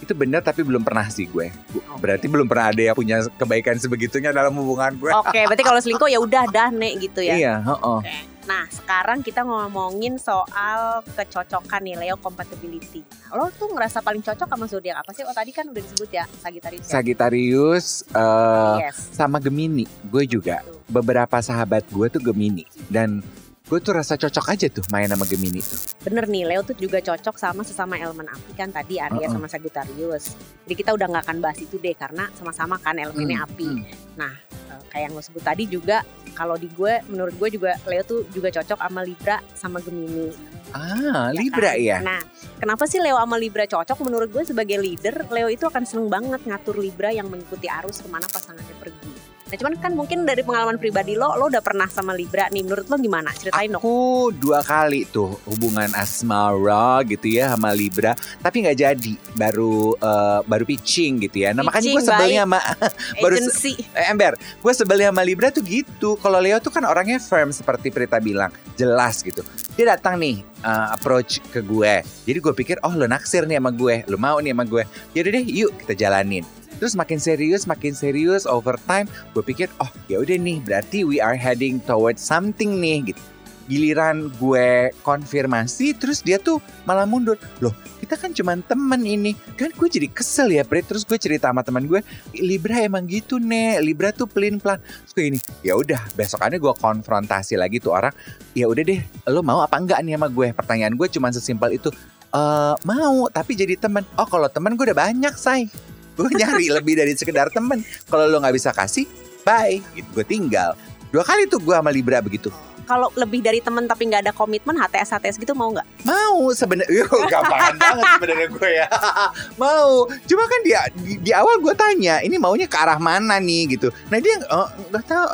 Itu 0.00 0.12
benar 0.16 0.40
tapi 0.40 0.60
belum 0.64 0.80
pernah 0.80 1.06
sih 1.12 1.28
gue. 1.28 1.52
Oke. 1.52 2.00
Berarti 2.00 2.24
belum 2.24 2.48
pernah 2.48 2.72
ada 2.72 2.82
yang 2.82 2.96
punya 2.96 3.20
kebaikan 3.36 3.76
sebegitunya 3.76 4.32
dalam 4.32 4.56
hubungan 4.56 4.96
gue. 4.96 5.12
Oke, 5.12 5.44
berarti 5.44 5.60
kalau 5.60 5.76
selingkuh 5.76 6.08
ya 6.08 6.16
udah 6.16 6.48
dah 6.48 6.72
nek 6.72 7.04
gitu 7.04 7.20
ya. 7.20 7.36
Iya, 7.36 7.54
heeh. 7.62 8.00
Oke. 8.00 8.33
Nah, 8.44 8.68
sekarang 8.68 9.24
kita 9.24 9.40
ngomongin 9.40 10.20
soal 10.20 11.00
kecocokan 11.16 11.80
nih 11.80 11.96
Leo 11.96 12.16
compatibility. 12.20 13.00
Lo 13.32 13.48
tuh 13.48 13.72
ngerasa 13.72 14.04
paling 14.04 14.20
cocok 14.20 14.44
sama 14.44 14.68
zodiak 14.68 15.00
apa 15.00 15.10
sih? 15.16 15.24
Oh, 15.24 15.32
tadi 15.32 15.50
kan 15.50 15.64
udah 15.72 15.80
disebut 15.80 16.10
ya 16.12 16.24
Sagittarius. 16.28 16.84
ya? 16.84 16.92
Sagittarius 16.92 17.86
eh, 18.12 18.76
yes. 18.84 19.16
sama 19.16 19.40
Gemini. 19.40 19.88
Gue 20.12 20.28
juga. 20.28 20.60
Tuh. 20.60 20.76
Beberapa 20.92 21.40
sahabat 21.40 21.88
gue 21.88 22.06
tuh 22.12 22.20
Gemini 22.20 22.68
dan 22.92 23.24
gue 23.64 23.80
tuh 23.80 23.96
rasa 23.96 24.20
cocok 24.20 24.46
aja 24.52 24.66
tuh 24.68 24.84
main 24.92 25.08
sama 25.08 25.24
Gemini 25.24 25.58
tuh. 25.58 25.80
Bener 26.04 26.28
nih, 26.28 26.44
Leo 26.44 26.60
tuh 26.60 26.76
juga 26.76 27.00
cocok 27.00 27.32
sama 27.34 27.64
sesama 27.64 27.96
elemen 27.96 28.28
api 28.28 28.52
kan 28.52 28.68
tadi 28.68 29.00
Aries 29.00 29.24
Uh-uh. 29.24 29.32
sama 29.32 29.48
Sagittarius. 29.48 30.36
Jadi 30.68 30.74
kita 30.76 30.92
udah 30.92 31.08
nggak 31.08 31.24
akan 31.24 31.38
bahas 31.40 31.56
itu 31.58 31.80
deh 31.80 31.96
karena 31.96 32.28
sama-sama 32.36 32.76
kan 32.76 32.92
elemennya 32.94 33.40
Hmm, 33.40 33.46
api. 33.48 33.64
hmm. 33.66 33.84
Nah, 34.14 34.36
eh, 34.68 34.80
kayak 34.88 35.02
yang 35.08 35.12
lo 35.16 35.24
sebut 35.24 35.40
tadi 35.40 35.64
juga 35.64 36.04
kalau 36.32 36.54
di 36.54 36.68
gue, 36.68 37.08
menurut 37.08 37.32
gue 37.34 37.48
juga 37.50 37.72
Leo 37.84 38.04
tuh 38.04 38.28
juga 38.28 38.52
cocok 38.52 38.78
sama 38.78 39.00
Libra 39.00 39.36
sama 39.56 39.78
Gemini. 39.80 40.28
Ah, 40.70 41.32
ya 41.32 41.32
Libra 41.32 41.72
kan? 41.72 41.80
ya. 41.80 41.96
Nah, 41.98 42.20
kenapa 42.60 42.84
sih 42.84 43.00
Leo 43.00 43.16
sama 43.16 43.40
Libra 43.40 43.64
cocok? 43.64 43.96
Menurut 44.02 44.28
gue 44.28 44.44
sebagai 44.44 44.76
leader, 44.76 45.24
Leo 45.32 45.48
itu 45.48 45.64
akan 45.64 45.88
seneng 45.88 46.12
banget 46.12 46.44
ngatur 46.44 46.76
Libra 46.76 47.10
yang 47.10 47.26
mengikuti 47.26 47.64
arus 47.66 48.04
ke 48.04 48.12
mana 48.12 48.28
pasangannya 48.28 48.76
pergi. 48.76 49.33
Nah, 49.44 49.60
cuman 49.60 49.76
kan 49.76 49.92
mungkin 49.92 50.24
dari 50.24 50.40
pengalaman 50.40 50.80
pribadi 50.80 51.12
lo, 51.14 51.36
lo 51.36 51.52
udah 51.52 51.60
pernah 51.60 51.84
sama 51.86 52.16
Libra 52.16 52.48
nih. 52.48 52.64
Menurut 52.64 52.88
lo 52.88 52.96
gimana? 52.96 53.28
Ceritain 53.30 53.68
dong. 53.68 53.84
Aku 53.84 53.96
dua 54.32 54.64
kali 54.64 55.04
tuh 55.04 55.36
hubungan 55.44 55.92
asmara 55.92 57.04
gitu 57.04 57.28
ya 57.28 57.52
sama 57.52 57.76
Libra, 57.76 58.16
tapi 58.40 58.64
nggak 58.64 58.78
jadi. 58.78 59.14
Baru 59.36 59.92
eh, 59.94 60.40
baru 60.42 60.64
pitching 60.64 61.28
gitu 61.28 61.44
ya. 61.44 61.52
Nah 61.52 61.60
makanya 61.60 61.92
gue 61.92 62.02
sebelnya 62.02 62.40
sama 62.42 62.60
baru 63.24 63.36
se- 63.44 63.84
eh, 63.92 64.06
Ember, 64.08 64.32
gue 64.34 64.72
sebelnya 64.72 65.12
sama 65.12 65.22
Libra 65.22 65.52
tuh 65.52 65.60
gitu. 65.60 66.16
Kalau 66.16 66.40
Leo 66.40 66.56
tuh 66.58 66.72
kan 66.72 66.82
orangnya 66.82 67.20
firm 67.20 67.52
seperti 67.52 67.92
Prita 67.92 68.16
bilang, 68.18 68.48
jelas 68.74 69.20
gitu. 69.20 69.44
Dia 69.76 69.92
datang 69.92 70.16
nih 70.16 70.40
eh, 70.40 70.86
approach 70.90 71.44
ke 71.52 71.60
gue. 71.60 72.00
Jadi 72.24 72.38
gue 72.40 72.54
pikir, 72.56 72.76
oh 72.80 72.90
lo 72.90 73.04
naksir 73.04 73.44
nih 73.44 73.60
sama 73.60 73.68
gue, 73.68 74.08
lo 74.08 74.16
mau 74.16 74.40
nih 74.40 74.56
sama 74.56 74.64
gue. 74.64 74.82
Yaudah 75.12 75.30
deh, 75.30 75.44
yuk 75.44 75.76
kita 75.84 75.92
jalanin. 75.94 76.48
Terus 76.78 76.98
makin 76.98 77.18
serius, 77.22 77.64
makin 77.64 77.94
serius 77.94 78.44
over 78.44 78.78
time, 78.84 79.08
gue 79.32 79.42
pikir, 79.42 79.70
oh 79.78 79.90
ya 80.10 80.20
udah 80.20 80.36
nih, 80.36 80.58
berarti 80.62 81.06
we 81.06 81.22
are 81.22 81.38
heading 81.38 81.78
towards 81.82 82.20
something 82.20 82.82
nih 82.82 83.14
gitu. 83.14 83.22
giliran 83.64 84.28
gue 84.36 84.92
konfirmasi 85.00 85.96
terus 85.96 86.20
dia 86.20 86.36
tuh 86.36 86.60
malah 86.84 87.08
mundur. 87.08 87.40
Loh 87.64 87.72
kita 88.00 88.20
kan 88.20 88.36
cuman 88.36 88.60
temen 88.64 89.00
ini. 89.04 89.32
Kan 89.56 89.72
gue 89.72 89.88
jadi 89.88 90.08
kesel 90.12 90.52
ya 90.52 90.62
Prit 90.64 90.84
terus 90.84 91.08
gue 91.08 91.16
cerita 91.16 91.48
sama 91.48 91.64
teman 91.64 91.88
gue 91.88 92.04
Libra 92.36 92.84
emang 92.84 93.08
gitu 93.08 93.40
nek. 93.40 93.80
Libra 93.80 94.12
tuh 94.12 94.28
pelin 94.28 94.60
pelan 94.60 94.80
terus 94.80 95.12
gue 95.16 95.24
ini 95.34 95.38
ya 95.64 95.74
udah 95.76 96.00
besokannya 96.12 96.60
gue 96.60 96.74
konfrontasi 96.76 97.56
lagi 97.56 97.80
tuh 97.80 97.96
orang. 97.96 98.12
Ya 98.52 98.68
udah 98.68 98.84
deh 98.84 99.00
lo 99.28 99.40
mau 99.40 99.64
apa 99.64 99.80
enggak 99.80 100.00
nih 100.04 100.16
sama 100.16 100.28
gue? 100.28 100.52
Pertanyaan 100.52 100.94
gue 100.94 101.08
cuman 101.08 101.32
sesimpel 101.32 101.80
itu 101.80 101.88
eh 102.34 102.74
mau 102.82 103.30
tapi 103.30 103.54
jadi 103.54 103.78
teman 103.78 104.02
oh 104.18 104.26
kalau 104.26 104.50
teman 104.50 104.74
gue 104.74 104.90
udah 104.90 104.98
banyak 104.98 105.34
say 105.38 105.70
gue 106.14 106.28
nyari 106.34 106.66
lebih 106.80 106.94
dari 106.98 107.12
sekedar 107.18 107.50
temen. 107.50 107.82
Kalau 108.06 108.26
lo 108.30 108.38
nggak 108.42 108.54
bisa 108.54 108.70
kasih 108.70 109.06
bye. 109.44 109.78
Gitu 109.94 110.08
gue 110.14 110.26
tinggal. 110.26 110.74
Dua 111.10 111.22
kali 111.22 111.46
tuh 111.46 111.62
gue 111.62 111.74
sama 111.74 111.94
Libra 111.94 112.18
begitu 112.18 112.50
Kalau 112.84 113.08
lebih 113.14 113.40
dari 113.40 113.58
temen 113.58 113.84
tapi 113.84 114.06
nggak 114.06 114.22
ada 114.22 114.32
komitmen 114.32 114.74
HTS 114.74 115.10
HTS 115.12 115.36
gitu 115.36 115.52
mau 115.52 115.70
nggak? 115.70 115.86
mau 116.04 116.50
sebenarnya 116.50 117.04
gampang 117.32 117.74
banget 117.74 118.06
sebenarnya 118.14 118.46
gue 118.50 118.70
ya. 118.74 118.86
Mau 119.62 120.04
cuma 120.24 120.44
kan 120.44 120.60
dia 120.62 120.80
di, 120.94 121.16
di 121.18 121.30
awal 121.30 121.56
gue 121.58 121.72
tanya 121.72 122.20
ini 122.20 122.36
maunya 122.36 122.66
ke 122.66 122.74
arah 122.74 122.98
mana 122.98 123.38
nih? 123.38 123.70
gitu. 123.70 123.88
Nah 124.08 124.18
dia 124.18 124.34
oh, 124.48 124.68
nggak 124.90 125.04
tahu 125.04 125.24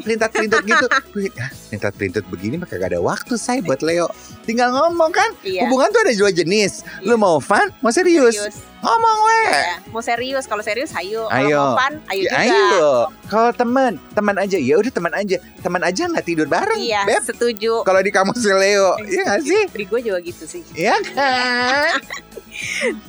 perintat 0.00 0.30
perintat 0.30 0.62
gitu. 0.64 0.86
Gue, 1.14 1.28
"Ah, 1.36 1.50
perintat 1.68 1.92
perintat 1.94 2.24
begini 2.26 2.54
mah 2.56 2.66
kagak 2.66 2.90
ada 2.90 3.00
waktu 3.00 3.34
saya 3.36 3.60
buat 3.60 3.80
Leo. 3.80 4.08
Tinggal 4.44 4.70
ngomong 4.70 5.10
kan 5.10 5.30
Iya. 5.42 5.64
hubungan 5.64 5.88
tuh 5.90 6.00
ada 6.02 6.12
dua 6.14 6.30
jenis. 6.30 6.82
Lu 7.00 7.16
mau 7.16 7.38
fun 7.38 7.70
mau 7.80 7.90
serius, 7.90 8.36
ngomong 8.80 9.18
weh 9.22 9.32
Ya, 9.46 9.76
mau 9.88 10.00
serius 10.00 10.44
kalau 10.44 10.60
serius 10.60 10.90
ayo. 10.94 11.28
Kalau 11.28 11.46
Ayo. 11.46 11.58
mau 11.62 11.76
fun 11.78 11.94
ayo 12.10 12.22
Ya, 12.22 12.30
juga. 12.30 12.40
ayo. 12.42 12.88
Kalau 13.24 13.50
teman 13.52 13.92
teman 14.12 14.36
aja. 14.36 14.56
Ya 14.56 14.74
udah 14.76 14.92
teman 14.92 15.12
aja. 15.12 15.36
Teman 15.60 15.82
aja 15.82 15.93
nggak 15.96 16.24
tidur 16.24 16.44
bareng 16.44 16.76
Iya, 16.76 17.02
beb 17.04 17.22
setuju. 17.22 17.82
kalau 17.82 17.98
di 17.98 18.10
kamus 18.10 18.42
Leo 18.42 18.98
iya 19.00 19.22
nggak 19.24 19.42
sih 19.42 19.62
Di 19.70 19.84
gue 19.84 20.00
juga 20.02 20.18
gitu 20.20 20.44
sih. 20.44 20.62
Iya 20.72 20.98
kan 21.06 21.98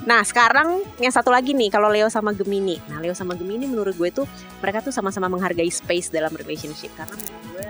Nah 0.06 0.22
sekarang 0.22 0.82
yang 0.98 1.10
satu 1.10 1.30
lagi 1.30 1.52
nih 1.52 1.70
kalau 1.70 1.88
Leo 1.88 2.06
sama 2.08 2.30
Gemini. 2.32 2.82
Nah 2.86 2.98
Leo 2.98 3.14
sama 3.14 3.34
Gemini 3.34 3.66
menurut 3.66 3.94
gue 3.94 4.10
tuh 4.12 4.26
mereka 4.58 4.82
tuh 4.82 4.90
sama-sama 4.90 5.26
menghargai 5.28 5.70
space 5.70 6.10
dalam 6.10 6.30
relationship 6.32 6.90
karena 6.94 7.14
menurut 7.14 7.42
gue 7.52 7.68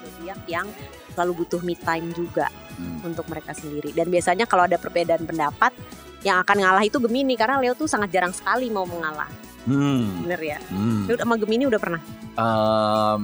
zodiak 0.00 0.40
yang 0.46 0.66
selalu 1.12 1.32
butuh 1.38 1.60
me 1.60 1.74
time 1.76 2.10
juga 2.12 2.46
Hmm. 2.72 3.04
untuk 3.04 3.28
mereka 3.28 3.52
sendiri. 3.52 3.92
Dan 3.92 4.08
biasanya 4.08 4.42
kalau 4.42 4.64
ada 4.64 4.74
perbedaan 4.74 5.22
pendapat 5.22 5.76
yang 6.22 6.40
akan 6.40 6.56
ngalah 6.56 6.80
itu 6.80 6.96
Gemini 6.96 7.36
karena 7.36 7.60
Leo 7.60 7.76
tuh 7.76 7.84
sangat 7.84 8.08
jarang 8.08 8.32
sekali 8.32 8.72
mau 8.72 8.88
mengalah. 8.88 9.28
Hmm. 9.62 10.26
Bener 10.26 10.40
ya? 10.42 10.58
Hmm. 10.70 11.06
Lu 11.06 11.14
sama 11.14 11.38
Gemini 11.38 11.70
udah 11.70 11.78
pernah? 11.78 12.00
Em, 12.34 13.20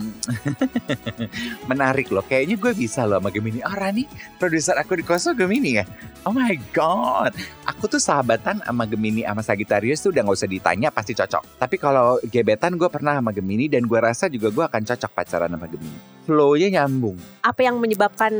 menarik 1.70 2.14
loh. 2.14 2.22
Kayaknya 2.22 2.56
gue 2.60 2.72
bisa 2.78 3.02
loh 3.08 3.18
sama 3.18 3.34
Gemini. 3.34 3.58
Oh 3.66 3.74
Rani, 3.74 4.06
produser 4.38 4.78
aku 4.78 4.94
di 4.98 5.04
Koso 5.04 5.34
Gemini 5.34 5.82
ya? 5.82 5.84
Oh 6.22 6.30
my 6.30 6.54
God. 6.70 7.34
Aku 7.66 7.90
tuh 7.90 7.98
sahabatan 7.98 8.62
sama 8.62 8.86
Gemini 8.86 9.26
sama 9.26 9.42
Sagittarius 9.42 9.98
tuh 9.98 10.14
udah 10.14 10.22
gak 10.22 10.38
usah 10.38 10.50
ditanya 10.50 10.88
pasti 10.94 11.12
cocok. 11.18 11.58
Tapi 11.58 11.76
kalau 11.80 12.22
gebetan 12.22 12.78
gue 12.78 12.86
pernah 12.86 13.18
sama 13.18 13.34
Gemini 13.34 13.66
dan 13.66 13.90
gue 13.90 13.98
rasa 13.98 14.30
juga 14.30 14.54
gue 14.54 14.64
akan 14.64 14.82
cocok 14.86 15.10
pacaran 15.10 15.50
sama 15.50 15.66
Gemini. 15.66 15.98
Flow-nya 16.28 16.68
nyambung. 16.70 17.18
Apa 17.42 17.66
yang 17.66 17.82
menyebabkan 17.82 18.32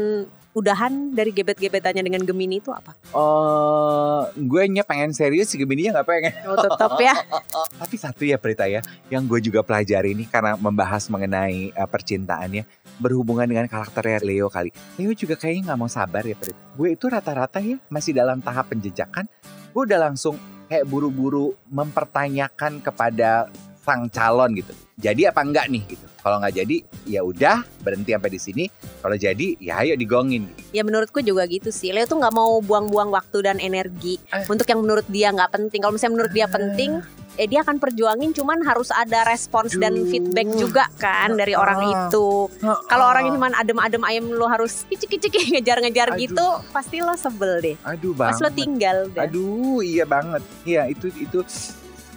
udahan 0.58 1.14
dari 1.14 1.30
gebet-gebetannya 1.30 2.02
dengan 2.02 2.22
Gemini 2.26 2.58
itu 2.58 2.74
apa? 2.74 2.98
Oh, 3.14 4.26
gue 4.34 4.62
nya 4.66 4.82
pengen 4.82 5.14
serius, 5.14 5.54
si 5.54 5.56
Gemini-nya 5.56 6.02
gak 6.02 6.08
pengen. 6.10 6.34
Oh, 6.50 6.58
tetap 6.58 6.98
ya. 6.98 7.14
Tapi 7.80 7.94
satu 7.94 8.26
ya 8.26 8.34
Prita 8.42 8.66
ya, 8.66 8.82
yang 9.06 9.22
gue 9.30 9.38
juga 9.38 9.62
pelajari 9.62 10.18
nih 10.18 10.26
karena 10.26 10.58
membahas 10.58 11.06
mengenai 11.06 11.70
uh, 11.78 11.86
percintaannya 11.86 12.66
berhubungan 12.98 13.46
dengan 13.46 13.70
karakternya 13.70 14.26
Leo 14.26 14.50
kali. 14.50 14.74
Leo 14.98 15.14
juga 15.14 15.38
kayaknya 15.38 15.72
nggak 15.72 15.78
mau 15.78 15.90
sabar 15.90 16.26
ya 16.26 16.34
Prit. 16.34 16.58
Gue 16.74 16.98
itu 16.98 17.06
rata-rata 17.06 17.62
ya 17.62 17.78
masih 17.86 18.10
dalam 18.10 18.42
tahap 18.42 18.74
penjejakan. 18.74 19.30
Gue 19.70 19.82
udah 19.86 20.10
langsung 20.10 20.34
kayak 20.66 20.84
buru-buru 20.90 21.54
mempertanyakan 21.70 22.82
kepada 22.82 23.46
sang 23.88 24.10
calon 24.12 24.52
gitu. 24.52 24.74
Jadi 25.00 25.24
apa 25.24 25.40
enggak 25.40 25.70
nih 25.72 25.82
gitu. 25.88 26.04
Kalau 26.28 26.44
nggak 26.44 26.56
jadi 26.58 26.76
ya 27.08 27.20
udah 27.22 27.56
berhenti 27.80 28.12
sampai 28.12 28.28
di 28.28 28.36
sini. 28.38 28.64
Kalau 29.00 29.16
jadi 29.16 29.56
ya 29.56 29.80
ayo 29.80 29.96
digongin. 29.96 30.44
Ya 30.70 30.84
menurutku 30.84 31.18
juga 31.20 31.48
gitu 31.48 31.72
sih. 31.72 31.88
Leo 31.88 32.04
tuh 32.04 32.20
nggak 32.20 32.30
mau 32.30 32.60
buang-buang 32.60 33.08
waktu 33.08 33.40
dan 33.40 33.56
energi 33.58 34.20
Eh. 34.28 34.44
untuk 34.44 34.68
yang 34.68 34.84
menurut 34.84 35.08
dia 35.08 35.32
nggak 35.32 35.48
penting. 35.50 35.80
Kalau 35.80 35.96
misalnya 35.96 36.14
menurut 36.14 36.32
dia 36.32 36.44
penting, 36.46 37.00
eh 37.34 37.46
dia 37.46 37.64
akan 37.64 37.78
perjuangin. 37.78 38.30
Cuman 38.30 38.60
harus 38.60 38.92
ada 38.92 39.24
respons 39.24 39.72
dan 39.74 39.96
Aduh. 39.96 40.04
feedback 40.04 40.48
juga 40.52 40.84
kan 40.96 41.32
dari 41.32 41.56
orang 41.56 41.80
Ah. 41.80 41.88
itu. 42.04 42.52
Kalau 42.60 43.04
orang 43.06 43.24
yang 43.24 43.32
ini 43.32 43.40
cuma 43.40 43.56
adem-adem 43.56 44.02
ayam 44.04 44.24
lo 44.28 44.44
harus 44.44 44.84
kicik-kicik 44.84 45.32
ngejar-ngejar 45.54 46.12
gitu, 46.18 46.44
pasti 46.68 47.00
lo 47.00 47.16
sebel 47.16 47.52
deh. 47.62 47.76
Aduh 47.82 48.12
Pas 48.12 48.36
lo 48.36 48.44
banget. 48.44 48.52
tinggal 48.54 48.98
deh. 49.08 49.24
Aduh 49.24 49.80
iya 49.80 50.04
banget. 50.04 50.44
Iya 50.62 50.92
itu 50.92 51.08
itu 51.16 51.40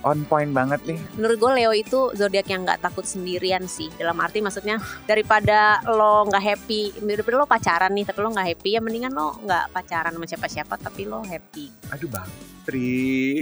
on 0.02 0.26
point 0.26 0.52
banget 0.52 0.82
nih. 0.86 1.00
Menurut 1.18 1.38
gue 1.38 1.52
Leo 1.62 1.72
itu 1.74 2.00
zodiak 2.18 2.48
yang 2.50 2.66
nggak 2.66 2.82
takut 2.82 3.06
sendirian 3.06 3.66
sih. 3.66 3.90
Dalam 3.98 4.18
arti 4.22 4.42
maksudnya 4.42 4.82
daripada 5.06 5.82
lo 5.86 6.26
nggak 6.28 6.44
happy, 6.44 6.82
daripada 7.02 7.36
lo 7.42 7.46
pacaran 7.50 7.92
nih 7.94 8.06
tapi 8.06 8.20
lo 8.22 8.30
nggak 8.34 8.48
happy 8.56 8.70
ya 8.78 8.82
mendingan 8.82 9.14
lo 9.14 9.38
nggak 9.42 9.74
pacaran 9.74 10.14
sama 10.14 10.26
siapa-siapa 10.28 10.76
tapi 10.82 11.06
lo 11.06 11.22
happy. 11.22 11.92
Aduh 11.94 12.10
bang 12.10 12.30
Tri. 12.62 13.42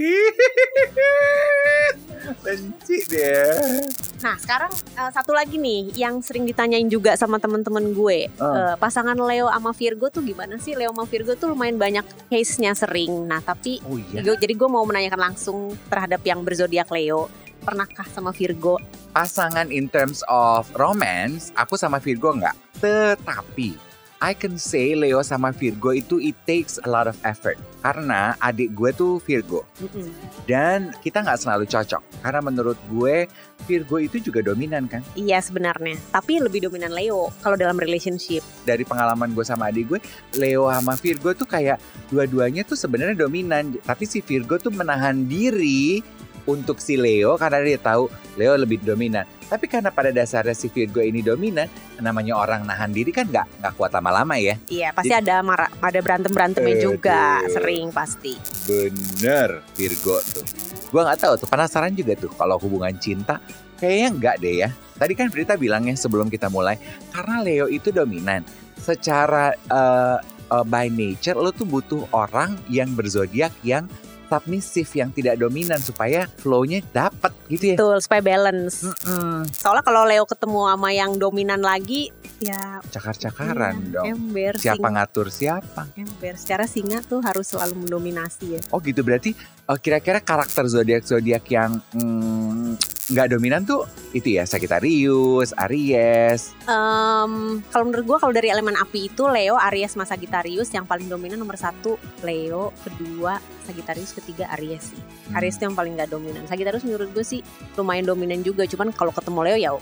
Benci 2.40 2.96
deh 3.10 3.80
Nah 4.20 4.36
sekarang 4.36 4.70
eh, 4.70 5.10
satu 5.10 5.32
lagi 5.32 5.56
nih 5.56 5.96
yang 5.96 6.20
sering 6.20 6.44
ditanyain 6.44 6.86
juga 6.86 7.16
sama 7.16 7.40
temen-temen 7.40 7.96
gue. 7.96 8.28
Ah. 8.36 8.72
Eh, 8.72 8.74
pasangan 8.76 9.16
Leo 9.16 9.48
sama 9.48 9.72
Virgo 9.72 10.12
tuh 10.12 10.20
gimana 10.20 10.60
sih? 10.60 10.76
Leo 10.76 10.92
sama 10.92 11.08
Virgo 11.08 11.32
tuh 11.34 11.52
lumayan 11.52 11.80
banyak 11.80 12.04
case-nya 12.28 12.76
sering. 12.76 13.24
Nah 13.24 13.40
tapi 13.40 13.80
Oh 13.88 13.96
iya? 13.96 14.20
Gue- 14.20 14.36
jadi 14.36 14.52
gue 14.52 14.68
mau 14.68 14.84
menanyakan 14.84 15.32
langsung 15.32 15.72
terhadap 15.88 16.20
yang 16.22 16.44
berzodiak 16.44 16.88
Leo. 16.92 17.32
Pernahkah 17.60 18.08
sama 18.08 18.32
Virgo? 18.32 18.80
Pasangan 19.12 19.68
in 19.68 19.84
terms 19.84 20.24
of 20.32 20.64
romance 20.72 21.52
Aku 21.52 21.76
sama 21.76 22.00
Virgo 22.00 22.32
enggak 22.32 22.56
Tetapi 22.80 23.76
I 24.16 24.32
can 24.32 24.56
say 24.56 24.96
Leo 24.96 25.20
sama 25.20 25.52
Virgo 25.52 25.92
itu 25.92 26.16
it 26.16 26.40
takes 26.48 26.80
a 26.80 26.88
lot 26.88 27.04
of 27.04 27.20
effort 27.20 27.60
Karena 27.80 28.36
adik 28.36 28.76
gue 28.76 28.90
tuh 28.92 29.18
Virgo. 29.24 29.64
Mm-mm. 29.80 30.08
Dan 30.44 30.92
kita 31.00 31.24
nggak 31.24 31.40
selalu 31.40 31.64
cocok. 31.64 32.02
Karena 32.20 32.40
menurut 32.44 32.78
gue 32.92 33.24
Virgo 33.64 33.96
itu 33.96 34.20
juga 34.20 34.44
dominan 34.44 34.84
kan? 34.84 35.00
Iya 35.16 35.40
sebenarnya. 35.40 35.96
Tapi 36.12 36.40
lebih 36.40 36.68
dominan 36.68 36.92
Leo 36.92 37.32
kalau 37.40 37.56
dalam 37.56 37.80
relationship. 37.80 38.44
Dari 38.68 38.84
pengalaman 38.84 39.32
gue 39.32 39.44
sama 39.44 39.72
adik 39.72 39.96
gue 39.96 40.00
Leo 40.36 40.68
sama 40.68 40.96
Virgo 41.00 41.32
tuh 41.32 41.48
kayak 41.48 41.80
Dua-duanya 42.12 42.62
tuh 42.68 42.76
sebenarnya 42.76 43.16
dominan. 43.16 43.76
Tapi 43.80 44.04
si 44.04 44.20
Virgo 44.20 44.60
tuh 44.60 44.72
menahan 44.72 45.24
diri 45.24 46.04
Untuk 46.44 46.80
si 46.80 46.96
Leo 46.96 47.36
Karena 47.40 47.60
dia 47.64 47.80
tahu 47.80 48.12
Leo 48.36 48.56
lebih 48.56 48.80
dominan 48.84 49.24
Tapi 49.50 49.66
karena 49.66 49.90
pada 49.90 50.14
dasarnya 50.14 50.54
si 50.54 50.70
Virgo 50.70 51.02
ini 51.02 51.26
dominan 51.26 51.66
Namanya 51.98 52.38
orang 52.38 52.62
nahan 52.62 52.94
diri 52.94 53.10
kan 53.10 53.26
nggak 53.26 53.60
nggak 53.60 53.72
kuat 53.74 53.90
lama-lama 53.92 54.38
ya. 54.38 54.54
Iya 54.70 54.94
pasti 54.94 55.10
ada 55.10 55.42
marah, 55.42 55.68
ada 55.82 55.98
berantem 55.98 56.30
berantemnya 56.30 56.78
juga 56.78 57.42
sering 57.50 57.90
pasti. 57.90 58.38
Bener 58.64 59.66
Virgo 59.74 60.22
tuh. 60.22 60.46
Gue 60.94 61.02
nggak 61.02 61.18
tahu 61.18 61.34
tuh 61.36 61.48
penasaran 61.50 61.92
juga 61.92 62.14
tuh 62.14 62.30
Kalau 62.32 62.56
hubungan 62.62 62.94
cinta. 63.02 63.42
Kayaknya 63.76 64.08
enggak 64.12 64.36
deh 64.38 64.54
ya. 64.64 64.68
Tadi 65.00 65.12
kan 65.16 65.32
Berita 65.32 65.56
bilangnya 65.56 65.96
sebelum 65.96 66.28
kita 66.28 66.52
mulai 66.52 66.76
Karena 67.10 67.40
Leo 67.42 67.66
itu 67.66 67.90
dominan. 67.90 68.46
Secara 68.78 69.52
eh, 69.52 70.18
eh, 70.52 70.64
by 70.64 70.86
nature 70.88 71.36
Lo 71.36 71.50
tuh 71.50 71.66
butuh 71.66 72.06
orang 72.14 72.54
yang 72.70 72.92
berzodiak 72.94 73.52
yang 73.66 73.90
submisif 74.30 74.94
Yang 74.94 75.10
tidak 75.18 75.42
dominan 75.42 75.82
Supaya 75.82 76.30
flow-nya 76.38 76.78
dapet 76.94 77.34
gitu 77.50 77.74
ya 77.74 77.76
Betul 77.76 77.98
supaya 77.98 78.22
balance. 78.22 78.86
Mm-mm. 78.86 79.42
Soalnya 79.50 79.82
kalau 79.82 80.02
Leo 80.06 80.24
ketemu 80.24 80.60
sama 80.70 80.90
yang 80.94 81.18
dominan 81.18 81.60
lagi, 81.60 82.14
ya 82.38 82.78
Cakar-cakaran 82.86 83.74
iya, 83.82 83.92
dong 83.98 84.04
ember. 84.06 84.54
Siapa 84.56 84.78
singa, 84.78 84.94
ngatur 84.94 85.26
siapa 85.28 85.82
ember. 85.98 86.34
Secara 86.38 86.64
singa 86.70 87.02
tuh 87.02 87.18
harus 87.26 87.50
selalu 87.50 87.86
mendominasi 87.86 88.58
ya. 88.58 88.60
Oh 88.70 88.78
gitu 88.78 89.02
berarti 89.02 89.34
eh, 89.34 89.78
kira-kira 89.82 90.22
karakter 90.22 90.70
zodiak-zodiak 90.70 91.44
yang 91.50 91.82
mm, 91.94 92.99
nggak 93.10 93.34
dominan 93.34 93.66
tuh 93.66 93.82
itu 94.10 94.38
ya 94.38 94.46
Sagittarius, 94.46 95.54
Aries. 95.54 96.54
Em, 96.66 97.62
kalau 97.70 97.84
menurut 97.86 98.04
gue 98.06 98.18
kalau 98.18 98.34
dari 98.34 98.50
elemen 98.50 98.74
api 98.74 99.10
itu 99.10 99.22
Leo, 99.26 99.54
Aries, 99.70 99.94
sama 99.94 100.06
Sagittarius 100.06 100.70
yang 100.74 100.86
paling 100.86 101.06
dominan 101.06 101.38
nomor 101.38 101.58
satu 101.58 101.98
Leo, 102.26 102.74
kedua 102.82 103.38
Sagittarius, 103.66 104.14
ketiga 104.14 104.50
Aries 104.58 104.94
sih. 104.94 105.00
Hmm. 105.30 105.38
Aries 105.38 105.58
tuh 105.58 105.70
yang 105.70 105.76
paling 105.78 105.94
nggak 105.94 106.10
dominan. 106.10 106.42
Sagittarius 106.46 106.82
menurut 106.82 107.10
gue 107.14 107.22
sih 107.22 107.40
lumayan 107.78 108.06
dominan 108.06 108.42
juga. 108.42 108.66
Cuman 108.66 108.90
kalau 108.94 109.14
ketemu 109.14 109.40
Leo 109.46 109.58
ya 109.58 109.72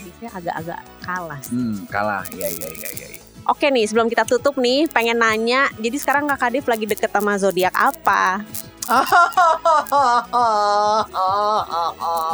biasanya 0.00 0.30
agak-agak 0.36 0.80
kalah 1.04 1.40
sih. 1.44 1.56
Hmm, 1.56 1.76
kalah. 1.88 2.24
Ya 2.36 2.48
ya 2.48 2.68
ya 2.68 2.88
ya. 2.96 3.06
ya. 3.16 3.20
Oke 3.48 3.72
nih, 3.72 3.88
sebelum 3.88 4.12
kita 4.12 4.28
tutup 4.28 4.60
nih, 4.60 4.84
pengen 4.92 5.18
nanya. 5.18 5.72
Jadi 5.80 5.96
sekarang 5.96 6.28
Kak 6.28 6.38
Kadif 6.38 6.68
lagi 6.68 6.84
deket 6.84 7.08
sama 7.08 7.40
zodiak 7.40 7.72
apa? 7.72 8.44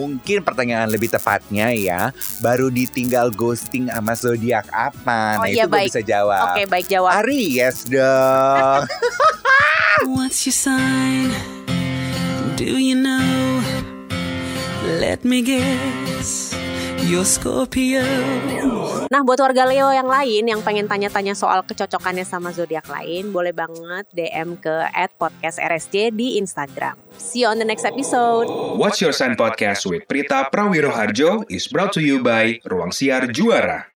Mungkin 0.00 0.40
pertanyaan 0.40 0.88
lebih 0.88 1.12
tepatnya 1.12 1.68
ya, 1.76 2.08
baru 2.40 2.72
ditinggal 2.72 3.28
ghosting 3.36 3.92
sama 3.92 4.16
zodiak 4.16 4.64
apa? 4.72 5.36
Oh, 5.36 5.44
nah 5.44 5.48
iya, 5.52 5.68
itu 5.68 5.68
gue 5.68 5.76
baik. 5.76 5.88
bisa 5.92 6.00
jawab. 6.00 6.56
Oke, 6.56 6.62
baik 6.64 6.86
jawab. 6.88 7.20
Aries 7.20 7.84
dong. 7.84 8.88
What's 10.16 10.48
your 10.48 10.56
sign? 10.56 11.28
Do 12.56 12.80
you 12.80 12.96
know? 12.96 13.60
Let 14.96 15.28
me 15.28 15.44
guess. 15.44 16.49
Scorpio. 17.24 18.04
Nah, 19.08 19.24
buat 19.24 19.40
warga 19.40 19.64
Leo 19.64 19.88
yang 19.88 20.04
lain 20.04 20.44
yang 20.44 20.60
pengen 20.60 20.84
tanya-tanya 20.84 21.32
soal 21.32 21.64
kecocokannya 21.64 22.28
sama 22.28 22.52
zodiak 22.52 22.84
lain, 22.92 23.32
boleh 23.32 23.56
banget 23.56 24.04
DM 24.12 24.60
ke 24.60 24.84
@podcastrsj 25.16 26.12
di 26.12 26.36
Instagram. 26.36 27.00
See 27.16 27.42
you 27.42 27.48
on 27.48 27.56
the 27.56 27.64
next 27.64 27.88
episode. 27.88 28.52
What's 28.76 29.00
Your 29.00 29.16
Sign 29.16 29.32
Podcast 29.32 29.88
with 29.88 30.04
Prita 30.04 30.52
Prawiroharjo 30.52 31.48
is 31.48 31.64
brought 31.72 31.96
to 31.96 32.04
you 32.04 32.20
by 32.20 32.60
Ruang 32.68 32.92
Siar 32.92 33.32
Juara. 33.32 33.88